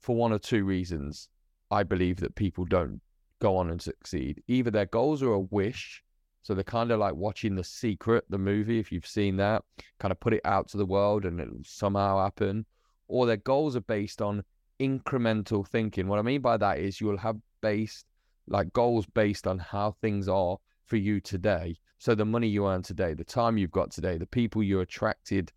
for 0.00 0.16
one 0.16 0.32
or 0.32 0.38
two 0.38 0.64
reasons. 0.64 1.28
I 1.70 1.82
believe 1.82 2.18
that 2.20 2.34
people 2.34 2.64
don't 2.64 3.00
go 3.40 3.56
on 3.56 3.70
and 3.70 3.80
succeed. 3.80 4.42
Either 4.48 4.70
their 4.70 4.86
goals 4.86 5.22
are 5.22 5.32
a 5.32 5.40
wish, 5.40 6.02
so 6.42 6.54
they're 6.54 6.64
kind 6.64 6.90
of 6.90 6.98
like 6.98 7.14
watching 7.14 7.54
The 7.54 7.64
Secret, 7.64 8.24
the 8.28 8.38
movie, 8.38 8.78
if 8.78 8.90
you've 8.90 9.06
seen 9.06 9.36
that, 9.36 9.64
kind 10.00 10.12
of 10.12 10.20
put 10.20 10.34
it 10.34 10.40
out 10.44 10.68
to 10.68 10.76
the 10.76 10.86
world 10.86 11.24
and 11.24 11.40
it'll 11.40 11.60
somehow 11.64 12.22
happen, 12.22 12.64
or 13.06 13.26
their 13.26 13.36
goals 13.36 13.76
are 13.76 13.82
based 13.82 14.22
on 14.22 14.42
incremental 14.80 15.66
thinking. 15.66 16.08
What 16.08 16.18
I 16.18 16.22
mean 16.22 16.40
by 16.40 16.56
that 16.56 16.78
is 16.78 17.00
you'll 17.00 17.18
have 17.18 17.36
based 17.60 18.06
like 18.46 18.72
goals 18.72 19.06
based 19.06 19.46
on 19.46 19.58
how 19.58 19.92
things 20.00 20.28
are 20.28 20.56
for 20.86 20.96
you 20.96 21.20
today. 21.20 21.76
So 21.98 22.14
the 22.14 22.24
money 22.24 22.48
you 22.48 22.66
earn 22.66 22.82
today, 22.82 23.14
the 23.14 23.24
time 23.24 23.58
you've 23.58 23.72
got 23.72 23.90
today, 23.90 24.18
the 24.18 24.26
people 24.26 24.62
you're 24.62 24.82
attracted 24.82 25.52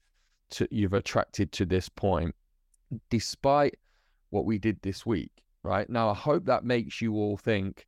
to, 0.51 0.67
you've 0.71 0.93
attracted 0.93 1.51
to 1.53 1.65
this 1.65 1.87
point, 1.87 2.35
despite 3.09 3.77
what 4.31 4.45
we 4.45 4.57
did 4.57 4.81
this 4.81 5.05
week, 5.05 5.31
right? 5.63 5.89
Now, 5.89 6.09
I 6.09 6.15
hope 6.15 6.45
that 6.45 6.65
makes 6.65 7.01
you 7.01 7.13
all 7.13 7.37
think 7.37 7.85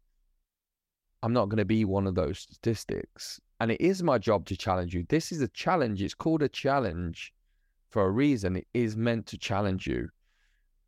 I'm 1.24 1.34
not 1.34 1.50
going 1.50 1.58
to 1.58 1.66
be 1.66 1.86
one 1.86 2.06
of 2.06 2.16
those 2.16 2.40
statistics. 2.40 3.40
And 3.60 3.72
it 3.72 3.82
is 3.82 4.04
my 4.04 4.18
job 4.18 4.46
to 4.48 4.58
challenge 4.58 4.94
you. 4.94 5.06
This 5.08 5.32
is 5.32 5.42
a 5.42 5.48
challenge. 5.48 6.02
It's 6.02 6.14
called 6.14 6.44
a 6.44 6.50
challenge 6.50 7.34
for 7.90 8.04
a 8.04 8.12
reason. 8.12 8.58
It 8.58 8.68
is 8.74 8.98
meant 8.98 9.26
to 9.28 9.38
challenge 9.38 9.88
you. 9.88 10.10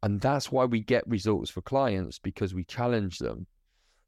And 0.05 0.21
that's 0.21 0.51
why 0.51 0.65
we 0.65 0.81
get 0.81 1.07
results 1.07 1.50
for 1.50 1.62
clients 1.62 2.19
because 2.19 2.53
we 2.53 2.63
challenge 2.63 3.17
them. 3.17 3.47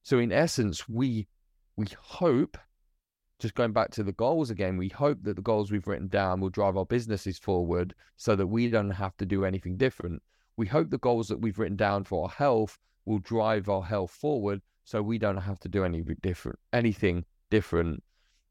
So 0.04 0.20
in 0.20 0.32
essence, 0.32 0.88
we 0.88 1.27
we 1.75 1.88
hope, 2.00 2.56
just 3.39 3.56
going 3.56 3.74
back 3.74 3.89
to 3.94 4.04
the 4.04 4.12
goals 4.12 4.51
again, 4.51 4.77
we 4.77 4.89
hope 4.89 5.18
that 5.24 5.38
the 5.38 5.42
goals 5.42 5.72
we've 5.72 5.88
written 5.88 6.08
down 6.08 6.39
will 6.39 6.51
drive 6.51 6.77
our 6.77 6.86
businesses 6.86 7.39
forward 7.39 7.96
so 8.16 8.36
that 8.36 8.46
we 8.46 8.70
don't 8.70 8.92
have 8.92 9.18
to 9.18 9.25
do 9.25 9.44
anything 9.44 9.75
different. 9.75 10.22
We 10.56 10.68
hope 10.68 10.92
the 10.92 11.00
goals 11.00 11.30
that 11.30 11.42
we've 11.42 11.58
written 11.58 11.77
down 11.77 12.04
for 12.04 12.25
our 12.25 12.30
health 12.30 12.77
will 13.06 13.18
drive 13.18 13.68
our 13.68 13.82
health 13.82 14.12
forward 14.12 14.62
so 14.84 15.01
we 15.01 15.18
don't 15.18 15.38
have 15.38 15.60
to 15.62 15.68
do 15.68 15.84
any 15.84 16.04
different 16.22 16.60
anything 16.74 17.25
different. 17.50 18.04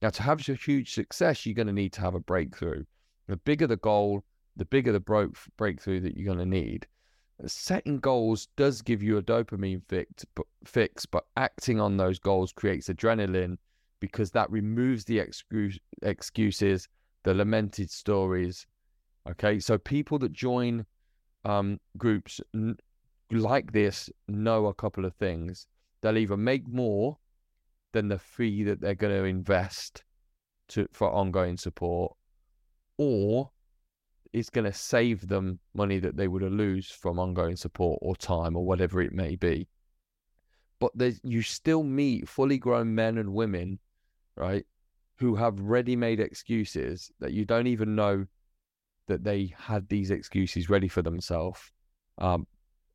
Now 0.02 0.10
to 0.10 0.22
have 0.24 0.48
a 0.48 0.54
huge 0.54 0.94
success, 0.94 1.46
you're 1.46 1.54
going 1.54 1.68
to 1.68 1.72
need 1.72 1.92
to 1.92 2.00
have 2.00 2.16
a 2.16 2.20
breakthrough. 2.32 2.82
The 3.28 3.36
bigger 3.36 3.68
the 3.68 3.76
goal, 3.76 4.24
the 4.56 4.64
bigger 4.64 4.90
the 4.90 5.30
breakthrough 5.56 6.00
that 6.00 6.16
you're 6.16 6.34
going 6.34 6.50
to 6.50 6.60
need 6.60 6.88
setting 7.46 7.98
goals 7.98 8.48
does 8.56 8.82
give 8.82 9.02
you 9.02 9.18
a 9.18 9.22
dopamine 9.22 9.82
fix 10.64 11.06
but, 11.06 11.24
acting 11.36 11.80
on 11.80 11.96
those 11.96 12.18
goals 12.18 12.52
creates 12.52 12.88
adrenaline 12.88 13.58
because 14.00 14.30
that 14.30 14.50
removes 14.50 15.04
the 15.04 15.18
excuse, 15.18 15.78
excuses, 16.02 16.88
the 17.24 17.34
lamented 17.34 17.90
stories. 17.90 18.66
Okay, 19.28 19.58
so 19.58 19.76
people 19.78 20.18
that 20.18 20.32
join 20.32 20.86
um, 21.44 21.80
groups 21.96 22.40
n- 22.54 22.76
like 23.30 23.72
this 23.72 24.10
know 24.28 24.66
a 24.66 24.74
couple 24.74 25.04
of 25.04 25.14
things. 25.14 25.66
They'll 26.00 26.18
either 26.18 26.36
make 26.36 26.68
more 26.68 27.18
than 27.92 28.08
the 28.08 28.18
fee 28.18 28.62
that 28.64 28.80
they're 28.80 28.94
going 28.94 29.16
to 29.16 29.24
invest 29.24 30.04
to 30.68 30.86
for 30.92 31.10
ongoing 31.10 31.56
support, 31.56 32.14
or 32.98 33.50
is 34.32 34.50
going 34.50 34.64
to 34.64 34.72
save 34.72 35.28
them 35.28 35.58
money 35.74 35.98
that 35.98 36.16
they 36.16 36.28
would 36.28 36.42
lose 36.42 36.90
from 36.90 37.18
ongoing 37.18 37.56
support 37.56 37.98
or 38.02 38.16
time 38.16 38.56
or 38.56 38.64
whatever 38.64 39.00
it 39.00 39.12
may 39.12 39.36
be. 39.36 39.68
But 40.78 40.92
you 41.22 41.42
still 41.42 41.82
meet 41.82 42.28
fully 42.28 42.58
grown 42.58 42.94
men 42.94 43.18
and 43.18 43.32
women, 43.32 43.78
right, 44.36 44.64
who 45.16 45.34
have 45.34 45.58
ready 45.58 45.96
made 45.96 46.20
excuses 46.20 47.10
that 47.20 47.32
you 47.32 47.44
don't 47.44 47.66
even 47.66 47.94
know 47.94 48.26
that 49.06 49.24
they 49.24 49.54
had 49.56 49.88
these 49.88 50.10
excuses 50.10 50.68
ready 50.68 50.88
for 50.88 51.02
themselves 51.02 51.72
um, 52.18 52.46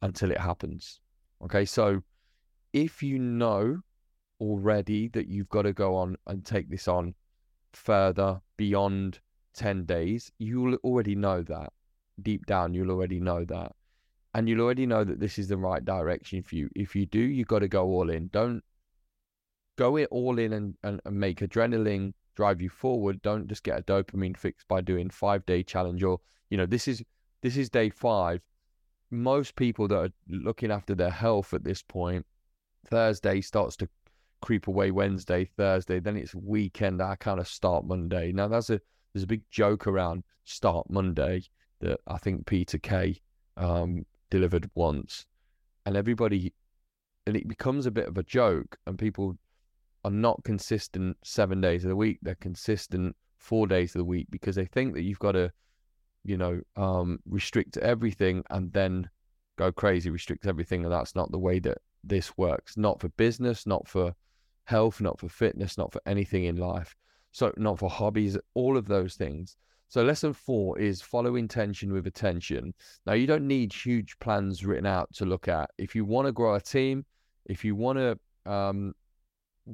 until 0.02 0.32
it 0.32 0.40
happens. 0.40 1.00
Okay, 1.44 1.66
so 1.66 2.02
if 2.74 3.02
you 3.02 3.18
know 3.18 3.80
already 4.40 5.08
that 5.10 5.28
you've 5.28 5.50
got 5.50 5.64
to 5.64 5.74
go 5.74 5.96
on 5.96 6.16
and 6.28 6.46
take 6.46 6.70
this 6.70 6.88
on 6.88 7.14
further 7.74 8.42
beyond 8.58 9.20
10 9.54 9.86
days, 9.86 10.32
you'll 10.40 10.76
already 10.84 11.16
know 11.16 11.44
that. 11.44 11.72
Deep 12.22 12.46
down, 12.46 12.74
you'll 12.74 12.92
already 12.92 13.20
know 13.20 13.46
that. 13.46 13.74
And 14.34 14.48
you'll 14.48 14.62
already 14.62 14.86
know 14.86 15.04
that 15.04 15.20
this 15.20 15.38
is 15.38 15.48
the 15.48 15.58
right 15.58 15.84
direction 15.84 16.42
for 16.42 16.56
you. 16.56 16.70
If 16.76 16.96
you 16.96 17.06
do, 17.06 17.20
you 17.20 17.44
got 17.44 17.60
to 17.60 17.68
go 17.68 17.86
all 17.86 18.10
in. 18.10 18.30
Don't 18.32 18.64
go 19.78 19.98
it 19.98 20.08
all 20.12 20.40
in 20.40 20.54
and, 20.54 20.76
and, 20.84 21.02
and 21.06 21.20
make 21.20 21.40
adrenaline 21.40 22.14
drive 22.36 22.62
you 22.62 22.70
forward. 22.70 23.22
Don't 23.22 23.48
just 23.48 23.64
get 23.64 23.80
a 23.80 23.84
dopamine 23.84 24.38
fix 24.38 24.64
by 24.68 24.82
doing 24.82 25.10
five 25.10 25.46
day 25.46 25.64
challenge 25.64 26.04
or, 26.04 26.20
you 26.50 26.58
know, 26.58 26.66
this 26.66 26.88
is 26.88 27.04
this 27.42 27.58
is 27.58 27.70
day 27.70 27.90
five. 27.90 28.42
Most 29.10 29.56
people 29.56 29.88
that 29.90 29.98
are 29.98 30.10
looking 30.30 30.72
after 30.72 30.96
their 30.96 31.10
health 31.10 31.54
at 31.54 31.64
this 31.64 31.82
point, 31.82 32.26
Thursday 32.86 33.42
starts 33.42 33.76
to 33.78 33.90
creep 34.42 34.68
away 34.68 34.92
Wednesday, 34.92 35.46
Thursday, 35.46 36.00
then 36.00 36.18
it's 36.18 36.34
weekend. 36.34 37.02
I 37.02 37.16
kind 37.16 37.40
of 37.40 37.48
start 37.48 37.86
Monday. 37.86 38.32
Now 38.32 38.48
that's 38.48 38.70
a 38.70 38.80
there's 39.14 39.24
a 39.24 39.28
big 39.28 39.44
joke 39.50 39.88
around 39.88 40.24
Start 40.46 40.90
Monday 40.90 41.44
that 41.80 42.00
I 42.08 42.18
think 42.18 42.46
Peter 42.46 42.78
Kay 42.78 43.20
um, 43.58 44.06
delivered 44.30 44.70
once, 44.76 45.26
and 45.86 45.96
everybody, 45.96 46.54
and 47.28 47.36
it 47.36 47.48
becomes 47.48 47.86
a 47.86 47.92
bit 47.92 48.08
of 48.08 48.18
a 48.18 48.24
joke, 48.24 48.78
and 48.88 48.98
people 48.98 49.38
are 50.04 50.12
not 50.12 50.44
consistent 50.44 51.18
seven 51.24 51.62
days 51.62 51.84
of 51.84 51.90
the 51.90 51.96
week. 51.96 52.20
They're 52.22 52.36
consistent 52.36 53.16
four 53.38 53.68
days 53.68 53.96
of 53.96 54.00
the 54.00 54.06
week 54.06 54.28
because 54.30 54.56
they 54.56 54.66
think 54.66 54.94
that 54.94 55.04
you've 55.04 55.20
got 55.20 55.34
to, 55.34 55.52
you 56.24 56.38
know, 56.38 56.62
um, 56.76 57.20
restrict 57.26 57.78
everything 57.78 58.44
and 58.50 58.72
then 58.74 59.10
go 59.58 59.72
crazy, 59.72 60.10
restrict 60.10 60.48
everything, 60.48 60.84
and 60.84 60.92
that's 60.92 61.16
not 61.16 61.32
the 61.32 61.40
way 61.40 61.60
that 61.60 61.80
this 62.04 62.38
works. 62.38 62.78
Not 62.78 63.00
for 63.00 63.10
business, 63.10 63.68
not 63.68 63.88
for 63.88 64.16
health, 64.66 65.02
not 65.02 65.20
for 65.20 65.30
fitness, 65.30 65.78
not 65.78 65.92
for 65.92 66.02
anything 66.06 66.46
in 66.46 66.56
life 66.56 66.96
so 67.32 67.54
not 67.58 67.80
for 67.80 67.90
hobbies, 67.90 68.38
all 68.54 68.78
of 68.78 68.88
those 68.88 69.16
things. 69.16 69.58
So 69.88 70.04
lesson 70.04 70.34
four 70.34 70.80
is 70.80 71.02
follow 71.02 71.36
intention 71.36 71.92
with 71.92 72.08
attention. 72.08 72.74
Now 73.06 73.14
you 73.14 73.28
don't 73.28 73.48
need 73.48 73.74
huge 73.74 74.18
plans 74.20 74.66
written 74.66 74.86
out 74.86 75.14
to 75.16 75.26
look 75.26 75.48
at. 75.48 75.70
If 75.78 75.96
you 75.96 76.06
want 76.06 76.28
to 76.28 76.32
grow 76.32 76.56
a 76.56 76.62
team, 76.62 77.06
if 77.46 77.66
you 77.66 77.76
want 77.76 77.98
to 78.00 78.52
um, 78.52 78.94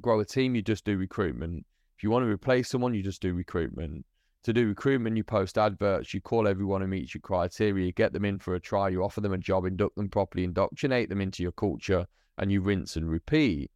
grow 0.01 0.19
a 0.19 0.25
team, 0.25 0.55
you 0.55 0.61
just 0.61 0.85
do 0.85 0.97
recruitment. 0.97 1.65
If 1.97 2.03
you 2.03 2.09
want 2.09 2.23
to 2.23 2.31
replace 2.31 2.69
someone, 2.69 2.93
you 2.93 3.03
just 3.03 3.21
do 3.21 3.33
recruitment. 3.33 4.05
To 4.43 4.53
do 4.53 4.67
recruitment, 4.67 5.17
you 5.17 5.23
post 5.23 5.57
adverts, 5.57 6.13
you 6.13 6.21
call 6.21 6.47
everyone 6.47 6.81
who 6.81 6.87
meets 6.87 7.13
your 7.13 7.21
criteria, 7.21 7.85
you 7.85 7.91
get 7.91 8.13
them 8.13 8.23
in 8.23 8.39
for 8.39 8.55
a 8.55 8.59
try, 8.59 8.89
you 8.89 9.03
offer 9.03 9.19
them 9.19 9.33
a 9.33 9.37
job, 9.37 9.65
induct 9.65 9.95
them 9.97 10.09
properly, 10.09 10.45
indoctrinate 10.45 11.09
them 11.09 11.21
into 11.21 11.43
your 11.43 11.51
culture, 11.51 12.07
and 12.37 12.51
you 12.51 12.61
rinse 12.61 12.95
and 12.95 13.09
repeat. 13.09 13.71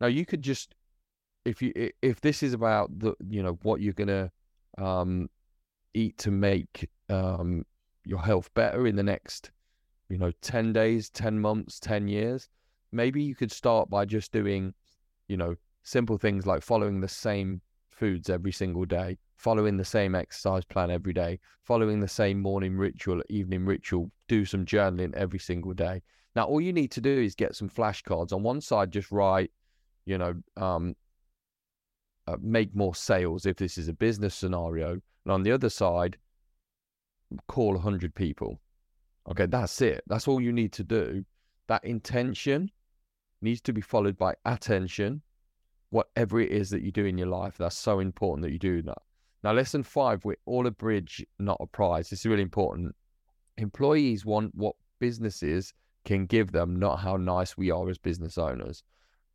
Now 0.00 0.06
you 0.06 0.24
could 0.24 0.42
just 0.42 0.74
if 1.44 1.62
you 1.62 1.90
if 2.02 2.20
this 2.20 2.42
is 2.42 2.52
about 2.52 2.90
the 2.98 3.14
you 3.28 3.42
know 3.42 3.58
what 3.62 3.80
you're 3.80 3.92
gonna 3.92 4.30
um, 4.78 5.28
eat 5.94 6.16
to 6.18 6.30
make 6.30 6.88
um, 7.08 7.64
your 8.04 8.20
health 8.20 8.52
better 8.54 8.86
in 8.86 8.96
the 8.96 9.02
next 9.02 9.50
you 10.08 10.18
know 10.18 10.32
10 10.42 10.72
days 10.72 11.10
10 11.10 11.38
months 11.38 11.78
10 11.80 12.08
years 12.08 12.48
maybe 12.92 13.22
you 13.22 13.34
could 13.34 13.52
start 13.52 13.88
by 13.88 14.04
just 14.04 14.32
doing 14.32 14.74
you 15.28 15.36
know 15.36 15.54
simple 15.82 16.18
things 16.18 16.46
like 16.46 16.62
following 16.62 17.00
the 17.00 17.08
same 17.08 17.60
foods 17.90 18.28
every 18.28 18.52
single 18.52 18.84
day 18.84 19.16
following 19.36 19.76
the 19.76 19.84
same 19.84 20.14
exercise 20.14 20.64
plan 20.64 20.90
every 20.90 21.12
day 21.12 21.38
following 21.64 22.00
the 22.00 22.08
same 22.08 22.40
morning 22.40 22.76
ritual 22.76 23.22
evening 23.28 23.64
ritual 23.64 24.10
do 24.28 24.44
some 24.44 24.64
journaling 24.64 25.14
every 25.14 25.38
single 25.38 25.72
day 25.72 26.02
Now, 26.36 26.44
all 26.44 26.60
you 26.60 26.72
need 26.72 26.90
to 26.92 27.00
do 27.00 27.10
is 27.10 27.34
get 27.34 27.56
some 27.56 27.68
flashcards. 27.68 28.32
On 28.32 28.42
one 28.42 28.60
side, 28.60 28.92
just 28.92 29.10
write, 29.10 29.50
you 30.04 30.18
know, 30.18 30.34
um, 30.56 30.94
uh, 32.30 32.36
make 32.40 32.74
more 32.74 32.94
sales 32.94 33.46
if 33.46 33.56
this 33.56 33.78
is 33.78 33.88
a 33.88 33.92
business 33.92 34.34
scenario. 34.34 34.92
And 35.24 35.32
on 35.32 35.42
the 35.42 35.52
other 35.52 35.70
side, 35.70 36.16
call 37.46 37.74
100 37.74 38.14
people. 38.14 38.60
Okay, 39.30 39.46
that's 39.46 39.80
it. 39.80 40.02
That's 40.06 40.28
all 40.28 40.40
you 40.40 40.52
need 40.52 40.72
to 40.72 40.84
do. 40.84 41.24
That 41.68 41.84
intention 41.84 42.70
needs 43.42 43.60
to 43.62 43.72
be 43.72 43.80
followed 43.80 44.18
by 44.18 44.34
attention, 44.44 45.22
whatever 45.90 46.40
it 46.40 46.50
is 46.50 46.70
that 46.70 46.82
you 46.82 46.90
do 46.90 47.04
in 47.04 47.18
your 47.18 47.28
life. 47.28 47.56
That's 47.58 47.76
so 47.76 48.00
important 48.00 48.42
that 48.42 48.52
you 48.52 48.58
do 48.58 48.82
that. 48.82 48.98
Now, 49.42 49.52
lesson 49.52 49.82
five, 49.82 50.24
we're 50.24 50.36
all 50.46 50.66
a 50.66 50.70
bridge, 50.70 51.24
not 51.38 51.58
a 51.60 51.66
prize. 51.66 52.10
This 52.10 52.20
is 52.20 52.26
really 52.26 52.42
important. 52.42 52.94
Employees 53.56 54.24
want 54.24 54.54
what 54.54 54.74
businesses 54.98 55.72
can 56.04 56.26
give 56.26 56.52
them, 56.52 56.76
not 56.76 57.00
how 57.00 57.16
nice 57.16 57.56
we 57.56 57.70
are 57.70 57.88
as 57.88 57.98
business 57.98 58.36
owners. 58.36 58.82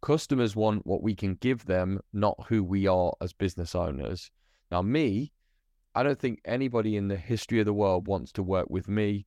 Customers 0.06 0.56
want 0.56 0.86
what 0.86 1.02
we 1.02 1.16
can 1.16 1.34
give 1.34 1.66
them, 1.66 2.00
not 2.14 2.36
who 2.48 2.64
we 2.64 2.86
are 2.86 3.12
as 3.22 3.34
business 3.34 3.74
owners. 3.74 4.30
Now, 4.70 4.84
me, 4.84 5.32
I 5.96 6.04
don't 6.04 6.20
think 6.20 6.42
anybody 6.46 6.96
in 6.96 7.08
the 7.08 7.16
history 7.16 7.60
of 7.60 7.66
the 7.66 7.74
world 7.74 8.06
wants 8.06 8.32
to 8.34 8.44
work 8.44 8.68
with 8.70 8.88
me, 8.88 9.26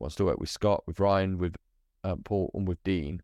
wants 0.00 0.16
to 0.16 0.24
work 0.24 0.40
with 0.40 0.48
Scott, 0.48 0.82
with 0.84 0.98
Ryan, 0.98 1.38
with 1.38 1.54
uh, 2.02 2.16
Paul, 2.24 2.50
and 2.54 2.66
with 2.66 2.82
Dean. 2.82 3.22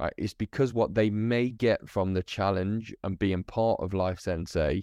Right? 0.00 0.12
It's 0.16 0.34
because 0.34 0.74
what 0.74 0.96
they 0.96 1.10
may 1.10 1.48
get 1.48 1.88
from 1.88 2.12
the 2.12 2.24
challenge 2.24 2.92
and 3.04 3.16
being 3.16 3.44
part 3.44 3.78
of 3.80 3.94
Life 3.94 4.18
Sensei 4.18 4.82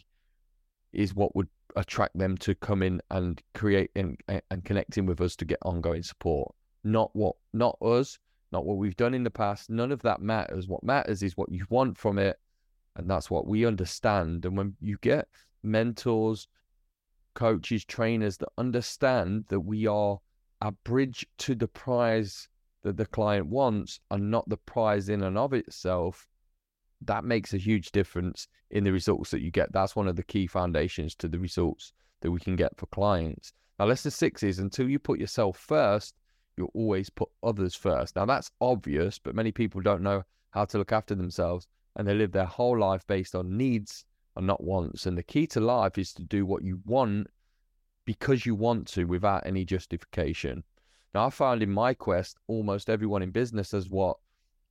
is 0.94 1.13
what 1.13 1.36
would 1.36 1.50
attract 1.75 2.18
them 2.18 2.38
to 2.38 2.56
come 2.56 2.82
in 2.82 3.01
and 3.12 3.44
create 3.54 3.92
and, 3.98 4.18
and 4.30 4.63
connecting 4.63 5.06
with 5.06 5.20
us 5.20 5.36
to 5.36 5.44
get 5.44 5.60
ongoing 5.63 6.04
support. 6.04 6.56
Not 6.86 7.13
what, 7.13 7.36
not 7.51 7.78
us, 7.82 8.18
not 8.51 8.65
what 8.65 8.77
we've 8.77 8.96
done 8.96 9.13
in 9.13 9.24
the 9.24 9.29
past. 9.29 9.70
None 9.70 9.91
of 9.91 10.01
that 10.01 10.22
matters. 10.22 10.68
What 10.68 10.84
matters 10.84 11.24
is 11.24 11.38
what 11.38 11.51
you 11.51 11.65
want 11.70 11.98
from 11.98 12.18
it. 12.18 12.38
And 12.96 13.10
that's 13.10 13.29
what 13.29 13.48
we 13.48 13.65
understand. 13.65 14.46
And 14.46 14.58
when 14.58 14.75
you 14.82 14.98
get 15.01 15.27
mentors, 15.63 16.48
coaches, 17.34 17.86
trainers 17.86 18.38
that 18.38 18.50
understand 18.58 19.46
that 19.50 19.60
we 19.60 19.88
are 19.88 20.20
a 20.62 20.72
bridge 20.72 21.25
to 21.38 21.56
the 21.56 21.68
prize 21.68 22.50
that 22.84 22.98
the 22.98 23.06
client 23.06 23.48
wants 23.48 24.00
and 24.12 24.32
not 24.32 24.48
the 24.50 24.58
prize 24.58 25.10
in 25.10 25.24
and 25.24 25.38
of 25.38 25.53
itself, 25.53 26.27
that 27.01 27.24
makes 27.24 27.53
a 27.53 27.58
huge 27.58 27.91
difference 27.91 28.48
in 28.72 28.84
the 28.84 28.91
results 28.91 29.32
that 29.32 29.41
you 29.41 29.51
get. 29.51 29.72
That's 29.72 29.96
one 29.96 30.08
of 30.08 30.15
the 30.15 30.24
key 30.24 30.48
foundations 30.48 31.15
to 31.15 31.27
the 31.27 31.39
results 31.39 31.94
that 32.22 32.32
we 32.32 32.39
can 32.39 32.56
get 32.56 32.75
for 32.77 32.88
clients. 32.88 33.53
Now, 33.77 33.86
lesson 33.86 34.12
six 34.12 34.44
is 34.44 34.60
until 34.60 34.89
you 34.89 35.00
put 35.00 35.20
yourself 35.20 35.58
first, 35.58 36.15
you'll 36.60 36.72
always 36.74 37.10
put 37.10 37.30
others 37.42 37.74
first. 37.74 38.18
Now, 38.18 38.25
that's 38.25 38.51
obvious, 38.60 39.18
but 39.18 39.34
many 39.34 39.51
people 39.51 39.80
don't 39.80 40.04
know 40.04 40.24
how 40.51 40.66
to 40.66 40.78
look 40.78 40.92
after 40.92 41.16
themselves 41.16 41.68
and 41.96 42.06
they 42.06 42.13
live 42.13 42.34
their 42.34 42.46
whole 42.46 42.78
life 42.78 43.08
based 43.08 43.34
on 43.34 43.58
needs 43.58 44.04
and 44.36 44.46
not 44.46 44.62
wants. 44.62 45.06
And 45.06 45.18
the 45.18 45.24
key 45.24 45.48
to 45.48 45.62
life 45.62 45.98
is 45.98 46.13
to 46.13 46.24
do 46.24 46.46
what 46.46 46.63
you 46.63 46.82
want 46.86 47.28
because 48.06 48.46
you 48.46 48.56
want 48.56 48.88
to 48.89 49.06
without 49.06 49.46
any 49.46 49.63
justification. 49.63 50.63
Now, 51.16 51.28
I 51.28 51.30
found 51.30 51.63
in 51.63 51.72
my 51.72 51.94
quest, 51.94 52.38
almost 52.48 52.89
everyone 52.89 53.24
in 53.24 53.32
business 53.32 53.72
has 53.72 53.89
what 53.89 54.18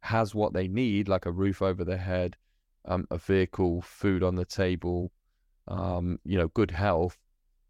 has 0.03 0.35
what 0.35 0.53
they 0.53 0.69
need, 0.69 1.09
like 1.09 1.27
a 1.27 1.33
roof 1.33 1.63
over 1.63 1.85
their 1.85 1.97
head, 1.97 2.37
um, 2.85 3.07
a 3.11 3.19
vehicle, 3.19 3.81
food 3.81 4.23
on 4.23 4.37
the 4.37 4.45
table, 4.45 5.11
um, 5.67 6.19
you 6.25 6.39
know, 6.39 6.49
good 6.49 6.71
health 6.71 7.17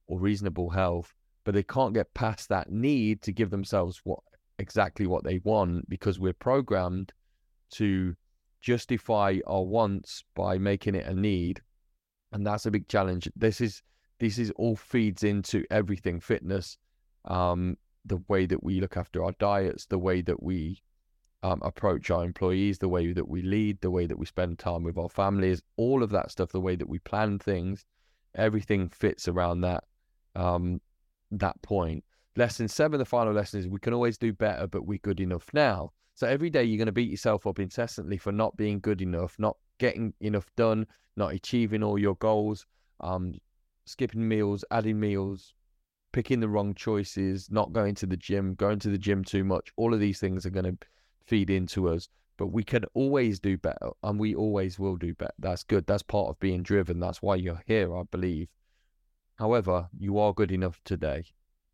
or 0.09 0.19
reasonable 0.19 0.71
health, 0.71 1.15
but 1.49 1.55
they 1.55 1.63
can't 1.63 1.95
get 1.95 2.13
past 2.13 2.51
that 2.51 2.71
need 2.71 3.23
to 3.23 3.33
give 3.33 3.49
themselves 3.49 4.03
what 4.05 4.19
exactly 4.59 5.07
what 5.07 5.25
they 5.25 5.39
want 5.45 5.89
because 5.89 6.21
we're 6.21 6.35
programmed 6.35 7.11
to 7.71 8.15
justify 8.61 9.39
our 9.47 9.63
wants 9.63 10.23
by 10.35 10.59
making 10.59 10.95
it 10.95 11.07
a 11.07 11.15
need, 11.15 11.63
and 12.33 12.47
that's 12.47 12.67
a 12.67 12.71
big 12.71 12.87
challenge. 12.87 13.31
This 13.35 13.63
is 13.63 13.83
this 14.21 14.37
is 14.37 14.51
all 14.57 14.77
feeds 14.77 15.25
into 15.25 15.65
everything 15.71 16.21
fitness, 16.21 16.77
um, 17.25 17.79
the 18.05 18.19
way 18.29 18.45
that 18.45 18.63
we 18.63 18.83
look 18.83 18.99
after 18.99 19.25
our 19.25 19.33
diets, 19.39 19.87
the 19.87 19.99
way 19.99 20.21
that 20.21 20.43
we 20.43 20.83
um, 21.43 21.63
approach 21.63 22.11
our 22.11 22.25
employees, 22.25 22.77
the 22.77 22.91
way 22.91 23.15
that 23.15 23.27
we 23.27 23.41
lead, 23.41 23.81
the 23.81 23.91
way 23.91 24.05
that 24.05 24.19
we 24.19 24.27
spend 24.27 24.59
time 24.59 24.83
with 24.83 24.99
our 24.99 25.09
families, 25.09 25.63
all 25.79 26.03
of 26.03 26.11
that 26.11 26.31
stuff, 26.31 26.53
the 26.53 26.61
way 26.61 26.77
that 26.77 26.91
we 26.91 26.99
plan 26.99 27.39
things, 27.39 27.87
everything 28.35 28.91
fits 28.91 29.29
around 29.29 29.63
that 29.63 29.85
um, 30.37 30.79
that 31.33 31.61
point. 31.63 32.05
Lesson 32.37 32.69
seven, 32.69 32.99
the 32.99 33.05
final 33.05 33.33
lesson 33.33 33.61
is 33.61 33.69
we 33.69 33.81
can 33.81 33.93
always 33.93 34.17
do 34.19 34.33
better, 34.33 34.67
but 34.67 34.87
we're 34.87 34.99
good 34.99 35.21
enough 35.21 35.47
now. 35.53 35.93
So 36.15 36.27
every 36.27 36.51
day 36.51 36.65
you're 36.65 36.79
going 36.79 36.87
to 36.87 36.93
beat 36.93 37.11
yourself 37.11 37.47
up 37.47 37.59
incessantly 37.59 38.17
for 38.17 38.33
not 38.33 38.57
being 38.57 38.81
good 38.81 39.03
enough, 39.03 39.37
not 39.39 39.57
getting 39.79 40.15
enough 40.21 40.47
done, 40.57 40.87
not 41.17 41.33
achieving 41.33 41.83
all 41.83 41.99
your 41.99 42.17
goals, 42.17 42.67
um, 43.01 43.35
skipping 43.87 44.27
meals, 44.27 44.65
adding 44.71 44.99
meals, 44.99 45.55
picking 46.13 46.41
the 46.41 46.49
wrong 46.49 46.75
choices, 46.75 47.51
not 47.51 47.73
going 47.73 47.95
to 47.97 48.07
the 48.07 48.17
gym, 48.17 48.55
going 48.55 48.79
to 48.81 48.89
the 48.89 48.99
gym 48.99 49.25
too 49.25 49.45
much. 49.45 49.71
All 49.77 49.95
of 49.95 50.01
these 50.01 50.19
things 50.21 50.45
are 50.47 50.51
going 50.51 50.65
to 50.65 50.87
feed 51.27 51.51
into 51.51 51.89
us. 51.89 52.09
But 52.37 52.49
we 52.49 52.63
can 52.63 52.85
always 52.95 53.41
do 53.41 53.59
better 53.59 53.91
and 54.05 54.19
we 54.19 54.35
always 54.35 54.79
will 54.79 54.97
do 54.97 55.13
better. 55.15 55.35
That's 55.41 55.65
good. 55.65 55.87
That's 55.87 56.05
part 56.05 56.29
of 56.29 56.39
being 56.39 56.63
driven. 56.63 57.01
That's 57.01 57.21
why 57.21 57.35
you're 57.35 57.63
here, 57.67 57.97
I 57.97 58.05
believe. 58.11 58.49
However, 59.39 59.89
you 59.99 60.19
are 60.19 60.35
good 60.35 60.51
enough 60.51 60.81
today. 60.85 61.25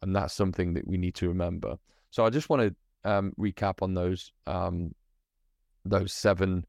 And 0.03 0.15
that's 0.15 0.35
something 0.35 0.75
that 0.75 0.87
we 0.87 0.99
need 0.99 1.15
to 1.17 1.29
remember. 1.29 1.77
So 2.11 2.27
I 2.27 2.31
just 2.31 2.51
want 2.51 2.63
to 2.63 3.11
um, 3.11 3.33
recap 3.39 3.83
on 3.83 3.95
those 3.95 4.33
um, 4.47 4.95
those 5.87 6.13
seven 6.13 6.67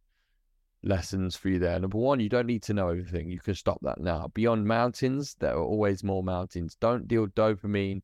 lessons 0.83 1.35
for 1.35 1.49
you 1.49 1.59
there. 1.59 1.79
Number 1.79 1.97
one, 1.97 2.19
you 2.19 2.29
don't 2.29 2.47
need 2.47 2.63
to 2.63 2.73
know 2.73 2.89
everything. 2.89 3.29
You 3.29 3.39
can 3.39 3.55
stop 3.55 3.79
that 3.81 3.99
now. 3.99 4.29
Beyond 4.33 4.65
mountains, 4.65 5.35
there 5.39 5.55
are 5.55 5.63
always 5.63 6.03
more 6.03 6.23
mountains. 6.23 6.77
Don't 6.79 7.07
deal 7.07 7.27
dopamine. 7.27 8.01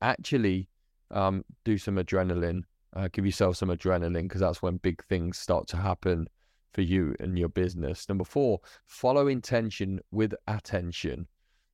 Actually, 0.00 0.68
um, 1.12 1.44
do 1.64 1.78
some 1.78 1.96
adrenaline. 1.96 2.62
Uh, 2.94 3.08
give 3.12 3.24
yourself 3.24 3.56
some 3.56 3.68
adrenaline 3.68 4.24
because 4.24 4.40
that's 4.40 4.62
when 4.62 4.76
big 4.78 5.02
things 5.04 5.38
start 5.38 5.66
to 5.68 5.76
happen 5.76 6.26
for 6.74 6.82
you 6.82 7.14
and 7.20 7.38
your 7.38 7.48
business. 7.48 8.08
Number 8.08 8.24
four, 8.24 8.60
follow 8.86 9.28
intention 9.28 10.00
with 10.10 10.34
attention. 10.48 11.26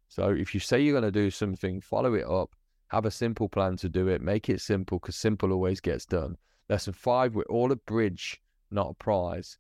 So 0.09 0.31
if 0.31 0.55
you 0.55 0.61
say 0.61 0.81
you're 0.81 0.99
going 0.99 1.11
to 1.13 1.21
do 1.21 1.31
something, 1.31 1.81
follow 1.81 2.15
it 2.15 2.27
up. 2.27 2.51
Have 2.89 3.05
a 3.05 3.11
simple 3.11 3.49
plan 3.49 3.77
to 3.77 3.89
do 3.89 4.09
it. 4.09 4.23
Make 4.23 4.49
it 4.49 4.61
simple 4.61 4.99
because 4.99 5.17
simple 5.17 5.53
always 5.53 5.81
gets 5.81 6.07
done. 6.07 6.37
Lesson 6.69 6.93
five, 6.93 7.35
we're 7.35 7.43
all 7.45 7.71
a 7.73 7.77
bridge, 7.77 8.41
not 8.71 8.91
a 8.91 8.95
prize. 8.95 9.59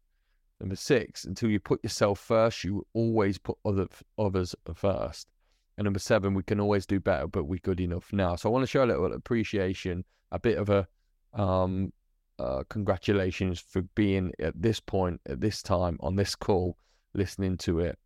Number 0.61 0.77
six, 0.77 1.25
until 1.25 1.51
you 1.51 1.61
put 1.61 1.83
yourself 1.85 2.19
first, 2.19 2.65
you 2.65 2.87
always 2.93 3.39
put 3.39 3.59
other, 3.65 3.87
others 4.19 4.55
first. 4.75 5.29
And 5.77 5.85
number 5.85 6.01
seven, 6.01 6.35
we 6.35 6.43
can 6.43 6.59
always 6.59 6.87
do 6.87 6.99
better, 6.99 7.29
but 7.29 7.45
we're 7.45 7.61
good 7.63 7.81
enough 7.81 8.13
now. 8.13 8.35
So 8.35 8.49
I 8.49 8.53
want 8.53 8.65
to 8.65 8.67
show 8.67 8.85
a 8.85 8.87
little 8.87 9.13
appreciation, 9.13 10.05
a 10.33 10.39
bit 10.41 10.59
of 10.59 10.71
a 10.71 10.89
um, 11.35 11.93
uh, 12.39 12.65
congratulations 12.69 13.61
for 13.61 13.83
being 13.95 14.33
at 14.41 14.61
this 14.61 14.81
point, 14.81 15.21
at 15.27 15.41
this 15.41 15.63
time, 15.63 15.99
on 16.01 16.17
this 16.17 16.35
call, 16.35 16.77
listening 17.15 17.57
to 17.59 17.81
it. 17.81 17.99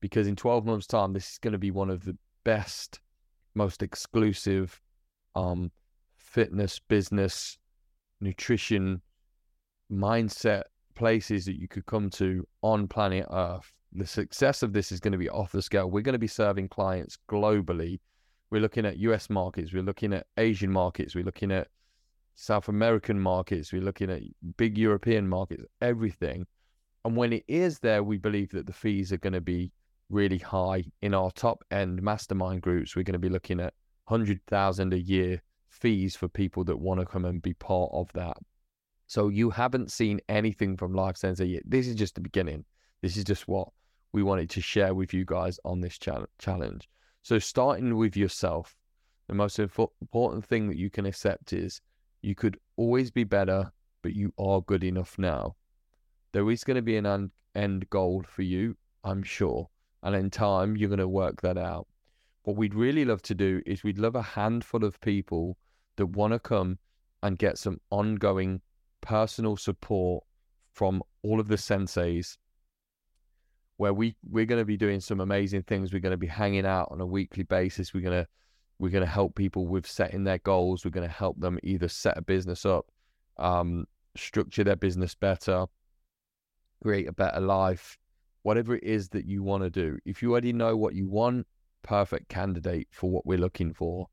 Because 0.00 0.26
in 0.26 0.36
12 0.36 0.64
months' 0.64 0.86
time, 0.86 1.12
this 1.12 1.32
is 1.32 1.38
going 1.38 1.52
to 1.52 1.58
be 1.58 1.70
one 1.70 1.90
of 1.90 2.04
the 2.04 2.16
best, 2.44 3.00
most 3.54 3.82
exclusive 3.82 4.80
um, 5.34 5.70
fitness, 6.16 6.78
business, 6.78 7.58
nutrition, 8.20 9.02
mindset 9.92 10.62
places 10.94 11.44
that 11.44 11.58
you 11.58 11.68
could 11.68 11.86
come 11.86 12.10
to 12.10 12.46
on 12.62 12.86
planet 12.86 13.26
Earth. 13.32 13.72
The 13.92 14.06
success 14.06 14.62
of 14.62 14.72
this 14.72 14.92
is 14.92 15.00
going 15.00 15.12
to 15.12 15.18
be 15.18 15.28
off 15.28 15.52
the 15.52 15.62
scale. 15.62 15.90
We're 15.90 16.02
going 16.02 16.12
to 16.12 16.18
be 16.18 16.28
serving 16.28 16.68
clients 16.68 17.18
globally. 17.28 17.98
We're 18.50 18.60
looking 18.60 18.86
at 18.86 18.98
US 18.98 19.30
markets, 19.30 19.72
we're 19.72 19.82
looking 19.82 20.12
at 20.12 20.26
Asian 20.36 20.70
markets, 20.70 21.14
we're 21.14 21.24
looking 21.24 21.52
at 21.52 21.68
South 22.34 22.68
American 22.68 23.18
markets, 23.18 23.72
we're 23.72 23.82
looking 23.82 24.10
at 24.10 24.22
big 24.56 24.76
European 24.76 25.28
markets, 25.28 25.64
everything. 25.80 26.46
And 27.04 27.16
when 27.16 27.32
it 27.32 27.44
is 27.48 27.78
there, 27.78 28.02
we 28.02 28.18
believe 28.18 28.50
that 28.50 28.66
the 28.66 28.72
fees 28.72 29.12
are 29.12 29.18
going 29.18 29.32
to 29.32 29.40
be 29.40 29.72
really 30.10 30.38
high. 30.38 30.84
In 31.02 31.14
our 31.14 31.30
top 31.30 31.64
end 31.70 32.02
mastermind 32.02 32.62
groups, 32.62 32.94
we're 32.94 33.04
going 33.04 33.14
to 33.14 33.18
be 33.18 33.28
looking 33.28 33.60
at 33.60 33.74
100,000 34.06 34.92
a 34.92 34.98
year 34.98 35.40
fees 35.68 36.16
for 36.16 36.28
people 36.28 36.64
that 36.64 36.76
want 36.76 37.00
to 37.00 37.06
come 37.06 37.24
and 37.24 37.40
be 37.40 37.54
part 37.54 37.90
of 37.92 38.12
that. 38.12 38.36
So 39.06 39.28
you 39.28 39.50
haven't 39.50 39.90
seen 39.90 40.20
anything 40.28 40.76
from 40.76 40.92
Life 40.92 41.16
Sensei 41.16 41.46
yet. 41.46 41.62
This 41.64 41.86
is 41.86 41.94
just 41.94 42.14
the 42.14 42.20
beginning. 42.20 42.64
This 43.02 43.16
is 43.16 43.24
just 43.24 43.48
what 43.48 43.68
we 44.12 44.22
wanted 44.22 44.50
to 44.50 44.60
share 44.60 44.94
with 44.94 45.14
you 45.14 45.24
guys 45.24 45.58
on 45.64 45.80
this 45.80 45.98
challenge. 45.98 46.88
So 47.22 47.38
starting 47.38 47.96
with 47.96 48.16
yourself, 48.16 48.76
the 49.28 49.34
most 49.34 49.58
important 49.58 50.44
thing 50.44 50.68
that 50.68 50.76
you 50.76 50.90
can 50.90 51.06
accept 51.06 51.52
is 51.52 51.80
you 52.22 52.34
could 52.34 52.58
always 52.76 53.10
be 53.10 53.24
better, 53.24 53.70
but 54.02 54.14
you 54.14 54.32
are 54.38 54.60
good 54.60 54.82
enough 54.82 55.18
now. 55.18 55.54
There 56.32 56.50
is 56.50 56.64
going 56.64 56.76
to 56.76 56.82
be 56.82 56.96
an 56.96 57.30
end 57.54 57.90
goal 57.90 58.24
for 58.28 58.42
you, 58.42 58.76
I'm 59.04 59.22
sure. 59.22 59.68
And 60.02 60.14
in 60.14 60.30
time, 60.30 60.76
you're 60.76 60.88
going 60.88 60.98
to 60.98 61.08
work 61.08 61.42
that 61.42 61.58
out. 61.58 61.86
What 62.44 62.56
we'd 62.56 62.74
really 62.74 63.04
love 63.04 63.22
to 63.22 63.34
do 63.34 63.60
is 63.66 63.84
we'd 63.84 63.98
love 63.98 64.16
a 64.16 64.22
handful 64.22 64.84
of 64.84 65.00
people 65.00 65.58
that 65.96 66.06
want 66.06 66.32
to 66.32 66.38
come 66.38 66.78
and 67.22 67.38
get 67.38 67.58
some 67.58 67.80
ongoing 67.90 68.62
personal 69.02 69.56
support 69.56 70.24
from 70.72 71.02
all 71.22 71.38
of 71.40 71.48
the 71.48 71.56
senseis 71.56 72.38
where 73.76 73.92
we 73.92 74.14
we're 74.28 74.46
going 74.46 74.60
to 74.60 74.66
be 74.66 74.76
doing 74.76 75.00
some 75.00 75.20
amazing 75.20 75.62
things. 75.62 75.92
We're 75.92 76.00
going 76.00 76.12
to 76.12 76.18
be 76.18 76.26
hanging 76.26 76.66
out 76.66 76.88
on 76.90 77.00
a 77.00 77.06
weekly 77.06 77.44
basis. 77.44 77.92
We're 77.92 78.02
going 78.02 78.24
to 78.24 78.28
we're 78.78 78.90
going 78.90 79.04
to 79.04 79.10
help 79.10 79.34
people 79.34 79.66
with 79.66 79.86
setting 79.86 80.24
their 80.24 80.38
goals. 80.38 80.84
We're 80.84 80.90
going 80.90 81.08
to 81.08 81.14
help 81.14 81.38
them 81.40 81.58
either 81.62 81.88
set 81.88 82.16
a 82.16 82.22
business 82.22 82.64
up 82.64 82.86
um, 83.40 83.86
structure 84.16 84.62
their 84.62 84.76
business 84.76 85.14
better 85.14 85.66
create 86.82 87.08
a 87.08 87.12
better 87.12 87.40
life 87.40 87.98
whatever 88.42 88.76
it 88.76 88.84
is 88.84 89.08
that 89.10 89.26
you 89.26 89.42
want 89.42 89.62
to 89.62 89.70
do. 89.70 89.98
If 90.04 90.22
you 90.22 90.32
already 90.32 90.52
know 90.52 90.76
what 90.76 90.94
you 90.94 91.08
want 91.08 91.46
perfect 91.82 92.28
candidate 92.28 92.88
for 92.90 93.10
what 93.10 93.26
we're 93.26 93.38
looking 93.38 93.72
for. 93.72 94.06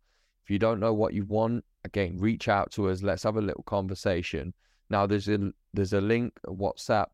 If 0.44 0.52
you 0.52 0.60
don't 0.60 0.80
know 0.80 0.94
what 0.94 1.14
you 1.14 1.26
want 1.26 1.66
again 1.84 2.18
reach 2.18 2.48
out 2.48 2.72
to 2.72 2.90
us. 2.90 3.02
Let's 3.02 3.24
have 3.24 3.38
a 3.38 3.42
little 3.42 3.64
conversation. 3.64 4.54
Now 4.90 5.06
there's 5.06 5.28
a 5.28 5.52
there's 5.74 5.94
a 5.94 6.02
link 6.02 6.34
whatsapp 6.46 7.08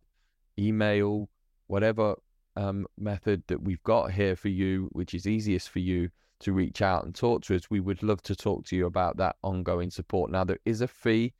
email 0.60 1.30
whatever 1.68 2.16
um, 2.56 2.86
method 2.98 3.42
that 3.48 3.64
we've 3.64 3.82
got 3.84 4.12
here 4.12 4.36
for 4.36 4.50
you 4.50 4.90
which 4.92 5.16
is 5.16 5.26
easiest 5.26 5.70
for 5.70 5.80
you 5.80 6.10
to 6.40 6.54
reach 6.54 6.82
out 6.82 7.06
and 7.06 7.16
talk 7.16 7.42
to 7.44 7.56
us. 7.56 7.70
We 7.70 7.80
would 7.80 8.04
love 8.04 8.22
to 8.24 8.36
talk 8.36 8.66
to 8.66 8.76
you 8.76 8.86
about 8.86 9.18
that 9.18 9.38
ongoing 9.44 9.90
support. 9.90 10.30
Now 10.30 10.44
there 10.44 10.60
is 10.66 10.82
a 10.82 10.88
fee 10.88 11.34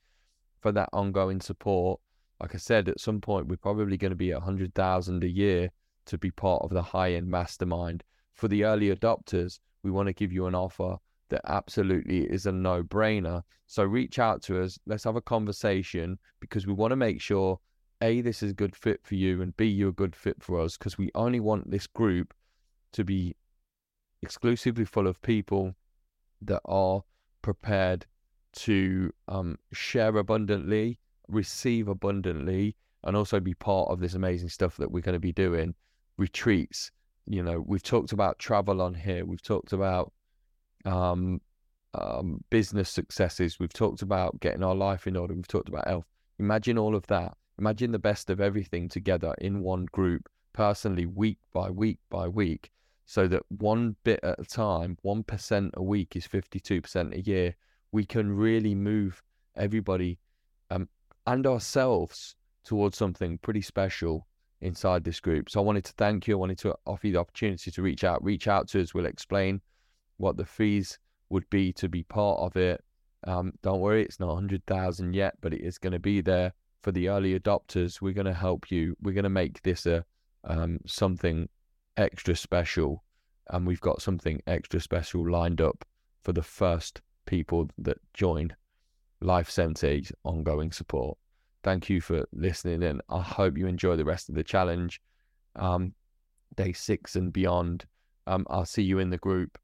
for 0.60 0.72
that 0.72 0.88
ongoing 0.92 1.40
support 1.40 2.00
like 2.40 2.54
i 2.54 2.58
said 2.58 2.88
at 2.88 3.00
some 3.00 3.20
point 3.20 3.46
we're 3.46 3.56
probably 3.56 3.96
going 3.96 4.10
to 4.10 4.16
be 4.16 4.30
a 4.30 4.40
hundred 4.40 4.74
thousand 4.74 5.22
a 5.24 5.28
year 5.28 5.70
to 6.06 6.18
be 6.18 6.30
part 6.30 6.62
of 6.62 6.70
the 6.70 6.82
high 6.82 7.12
end 7.12 7.28
mastermind 7.28 8.02
for 8.32 8.48
the 8.48 8.64
early 8.64 8.94
adopters 8.94 9.58
we 9.82 9.90
want 9.90 10.06
to 10.06 10.12
give 10.12 10.32
you 10.32 10.46
an 10.46 10.54
offer 10.54 10.98
that 11.30 11.40
absolutely 11.46 12.20
is 12.24 12.46
a 12.46 12.52
no 12.52 12.82
brainer. 12.82 13.42
So 13.66 13.82
reach 13.84 14.18
out 14.18 14.42
to 14.42 14.62
us. 14.62 14.78
Let's 14.86 15.04
have 15.04 15.16
a 15.16 15.22
conversation 15.22 16.18
because 16.40 16.66
we 16.66 16.72
want 16.72 16.92
to 16.92 16.96
make 16.96 17.20
sure 17.20 17.58
A, 18.02 18.20
this 18.20 18.42
is 18.42 18.52
a 18.52 18.54
good 18.54 18.76
fit 18.76 19.00
for 19.02 19.14
you, 19.14 19.42
and 19.42 19.56
B, 19.56 19.66
you're 19.66 19.88
a 19.88 19.92
good 19.92 20.14
fit 20.14 20.42
for 20.42 20.60
us 20.60 20.76
because 20.76 20.98
we 20.98 21.10
only 21.14 21.40
want 21.40 21.70
this 21.70 21.86
group 21.86 22.34
to 22.92 23.04
be 23.04 23.34
exclusively 24.22 24.84
full 24.84 25.06
of 25.06 25.20
people 25.22 25.74
that 26.42 26.62
are 26.64 27.02
prepared 27.42 28.06
to 28.52 29.12
um, 29.26 29.58
share 29.72 30.16
abundantly, 30.16 31.00
receive 31.28 31.88
abundantly, 31.88 32.76
and 33.04 33.16
also 33.16 33.40
be 33.40 33.54
part 33.54 33.90
of 33.90 34.00
this 34.00 34.14
amazing 34.14 34.48
stuff 34.48 34.76
that 34.76 34.90
we're 34.90 35.00
going 35.00 35.14
to 35.14 35.20
be 35.20 35.32
doing 35.32 35.74
retreats. 36.16 36.90
You 37.26 37.42
know, 37.42 37.60
we've 37.66 37.82
talked 37.82 38.12
about 38.12 38.38
travel 38.38 38.80
on 38.82 38.94
here, 38.94 39.24
we've 39.24 39.42
talked 39.42 39.72
about 39.72 40.12
um, 40.84 41.40
um, 41.94 42.42
business 42.50 42.90
successes. 42.90 43.58
We've 43.58 43.72
talked 43.72 44.02
about 44.02 44.40
getting 44.40 44.62
our 44.62 44.74
life 44.74 45.06
in 45.06 45.16
order. 45.16 45.34
We've 45.34 45.48
talked 45.48 45.68
about 45.68 45.88
health. 45.88 46.06
Imagine 46.38 46.78
all 46.78 46.94
of 46.94 47.06
that. 47.06 47.36
Imagine 47.58 47.92
the 47.92 47.98
best 47.98 48.30
of 48.30 48.40
everything 48.40 48.88
together 48.88 49.34
in 49.38 49.62
one 49.62 49.86
group, 49.86 50.28
personally, 50.52 51.06
week 51.06 51.38
by 51.52 51.70
week 51.70 52.00
by 52.10 52.26
week, 52.26 52.70
so 53.06 53.28
that 53.28 53.42
one 53.48 53.94
bit 54.02 54.18
at 54.24 54.40
a 54.40 54.44
time, 54.44 54.98
1% 55.04 55.70
a 55.74 55.82
week 55.82 56.16
is 56.16 56.26
52% 56.26 57.14
a 57.14 57.20
year. 57.20 57.54
We 57.92 58.04
can 58.04 58.34
really 58.34 58.74
move 58.74 59.22
everybody 59.56 60.18
um, 60.70 60.88
and 61.26 61.46
ourselves 61.46 62.36
towards 62.64 62.96
something 62.96 63.38
pretty 63.38 63.62
special 63.62 64.26
inside 64.60 65.04
this 65.04 65.20
group. 65.20 65.50
So 65.50 65.60
I 65.60 65.64
wanted 65.64 65.84
to 65.84 65.92
thank 65.92 66.26
you. 66.26 66.34
I 66.34 66.38
wanted 66.38 66.58
to 66.58 66.74
offer 66.86 67.06
you 67.06 67.12
the 67.14 67.20
opportunity 67.20 67.70
to 67.70 67.82
reach 67.82 68.04
out. 68.04 68.24
Reach 68.24 68.48
out 68.48 68.68
to 68.68 68.82
us. 68.82 68.94
We'll 68.94 69.06
explain 69.06 69.60
what 70.16 70.36
the 70.36 70.44
fees 70.44 70.98
would 71.28 71.48
be 71.50 71.72
to 71.74 71.88
be 71.88 72.02
part 72.02 72.40
of 72.40 72.56
it. 72.56 72.82
Um, 73.26 73.52
don't 73.62 73.80
worry, 73.80 74.02
it's 74.02 74.20
not 74.20 74.28
100,000 74.28 75.14
yet, 75.14 75.34
but 75.40 75.54
it 75.54 75.62
is 75.62 75.78
going 75.78 75.92
to 75.92 75.98
be 75.98 76.20
there 76.20 76.52
for 76.82 76.92
the 76.92 77.08
early 77.08 77.38
adopters. 77.38 78.00
We're 78.00 78.12
going 78.12 78.26
to 78.26 78.34
help 78.34 78.70
you. 78.70 78.96
We're 79.00 79.14
going 79.14 79.24
to 79.24 79.30
make 79.30 79.62
this 79.62 79.86
a 79.86 80.04
um, 80.44 80.78
something 80.86 81.48
extra 81.96 82.36
special, 82.36 83.02
and 83.48 83.66
we've 83.66 83.80
got 83.80 84.02
something 84.02 84.42
extra 84.46 84.78
special 84.78 85.28
lined 85.28 85.62
up 85.62 85.84
for 86.22 86.32
the 86.32 86.42
first 86.42 87.00
people 87.24 87.70
that 87.78 87.96
join 88.12 88.54
Life 89.20 89.50
Sensei's 89.50 90.12
ongoing 90.24 90.72
support. 90.72 91.18
Thank 91.62 91.88
you 91.88 92.00
for 92.00 92.26
listening, 92.32 92.82
and 92.82 93.00
I 93.08 93.22
hope 93.22 93.56
you 93.56 93.66
enjoy 93.66 93.96
the 93.96 94.04
rest 94.04 94.28
of 94.28 94.34
the 94.34 94.44
challenge. 94.44 95.00
Um, 95.56 95.94
day 96.56 96.72
six 96.72 97.16
and 97.16 97.32
beyond. 97.32 97.86
Um, 98.26 98.46
I'll 98.50 98.66
see 98.66 98.82
you 98.82 98.98
in 98.98 99.10
the 99.10 99.18
group. 99.18 99.58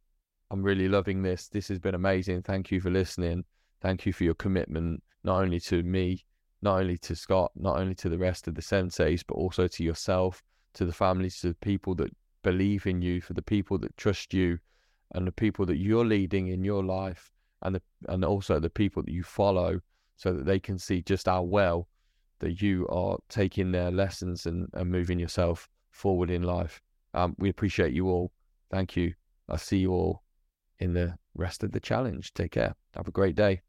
I'm 0.50 0.62
really 0.62 0.88
loving 0.88 1.22
this. 1.22 1.48
This 1.48 1.68
has 1.68 1.78
been 1.78 1.94
amazing. 1.94 2.42
Thank 2.42 2.70
you 2.70 2.80
for 2.80 2.90
listening. 2.90 3.44
Thank 3.80 4.06
you 4.06 4.12
for 4.12 4.24
your 4.24 4.34
commitment, 4.34 5.02
not 5.24 5.40
only 5.42 5.60
to 5.60 5.82
me, 5.82 6.24
not 6.62 6.80
only 6.80 6.98
to 6.98 7.14
Scott, 7.14 7.52
not 7.54 7.78
only 7.78 7.94
to 7.96 8.08
the 8.08 8.18
rest 8.18 8.48
of 8.48 8.54
the 8.54 8.62
senseis, 8.62 9.22
but 9.26 9.34
also 9.34 9.66
to 9.68 9.84
yourself, 9.84 10.42
to 10.74 10.84
the 10.84 10.92
families, 10.92 11.40
to 11.40 11.48
the 11.48 11.54
people 11.56 11.94
that 11.96 12.14
believe 12.42 12.86
in 12.86 13.00
you, 13.00 13.20
for 13.20 13.32
the 13.32 13.42
people 13.42 13.78
that 13.78 13.96
trust 13.96 14.34
you, 14.34 14.58
and 15.12 15.26
the 15.26 15.32
people 15.32 15.66
that 15.66 15.78
you're 15.78 16.04
leading 16.04 16.48
in 16.48 16.64
your 16.64 16.84
life, 16.84 17.32
and 17.62 17.74
the, 17.74 17.82
and 18.08 18.24
also 18.24 18.58
the 18.58 18.70
people 18.70 19.02
that 19.02 19.12
you 19.12 19.22
follow, 19.22 19.80
so 20.16 20.32
that 20.32 20.46
they 20.46 20.60
can 20.60 20.78
see 20.78 21.02
just 21.02 21.26
how 21.26 21.42
well 21.42 21.88
that 22.40 22.60
you 22.62 22.86
are 22.88 23.18
taking 23.28 23.70
their 23.70 23.90
lessons 23.90 24.46
and, 24.46 24.68
and 24.74 24.90
moving 24.90 25.18
yourself 25.18 25.68
forward 25.90 26.30
in 26.30 26.42
life. 26.42 26.80
Um, 27.14 27.34
we 27.38 27.48
appreciate 27.48 27.92
you 27.92 28.08
all. 28.08 28.32
Thank 28.70 28.96
you. 28.96 29.14
I'll 29.48 29.58
see 29.58 29.78
you 29.78 29.92
all 29.92 30.22
in 30.78 30.94
the 30.94 31.16
rest 31.34 31.62
of 31.62 31.72
the 31.72 31.80
challenge. 31.80 32.32
Take 32.32 32.52
care. 32.52 32.74
Have 32.94 33.08
a 33.08 33.12
great 33.12 33.34
day. 33.34 33.62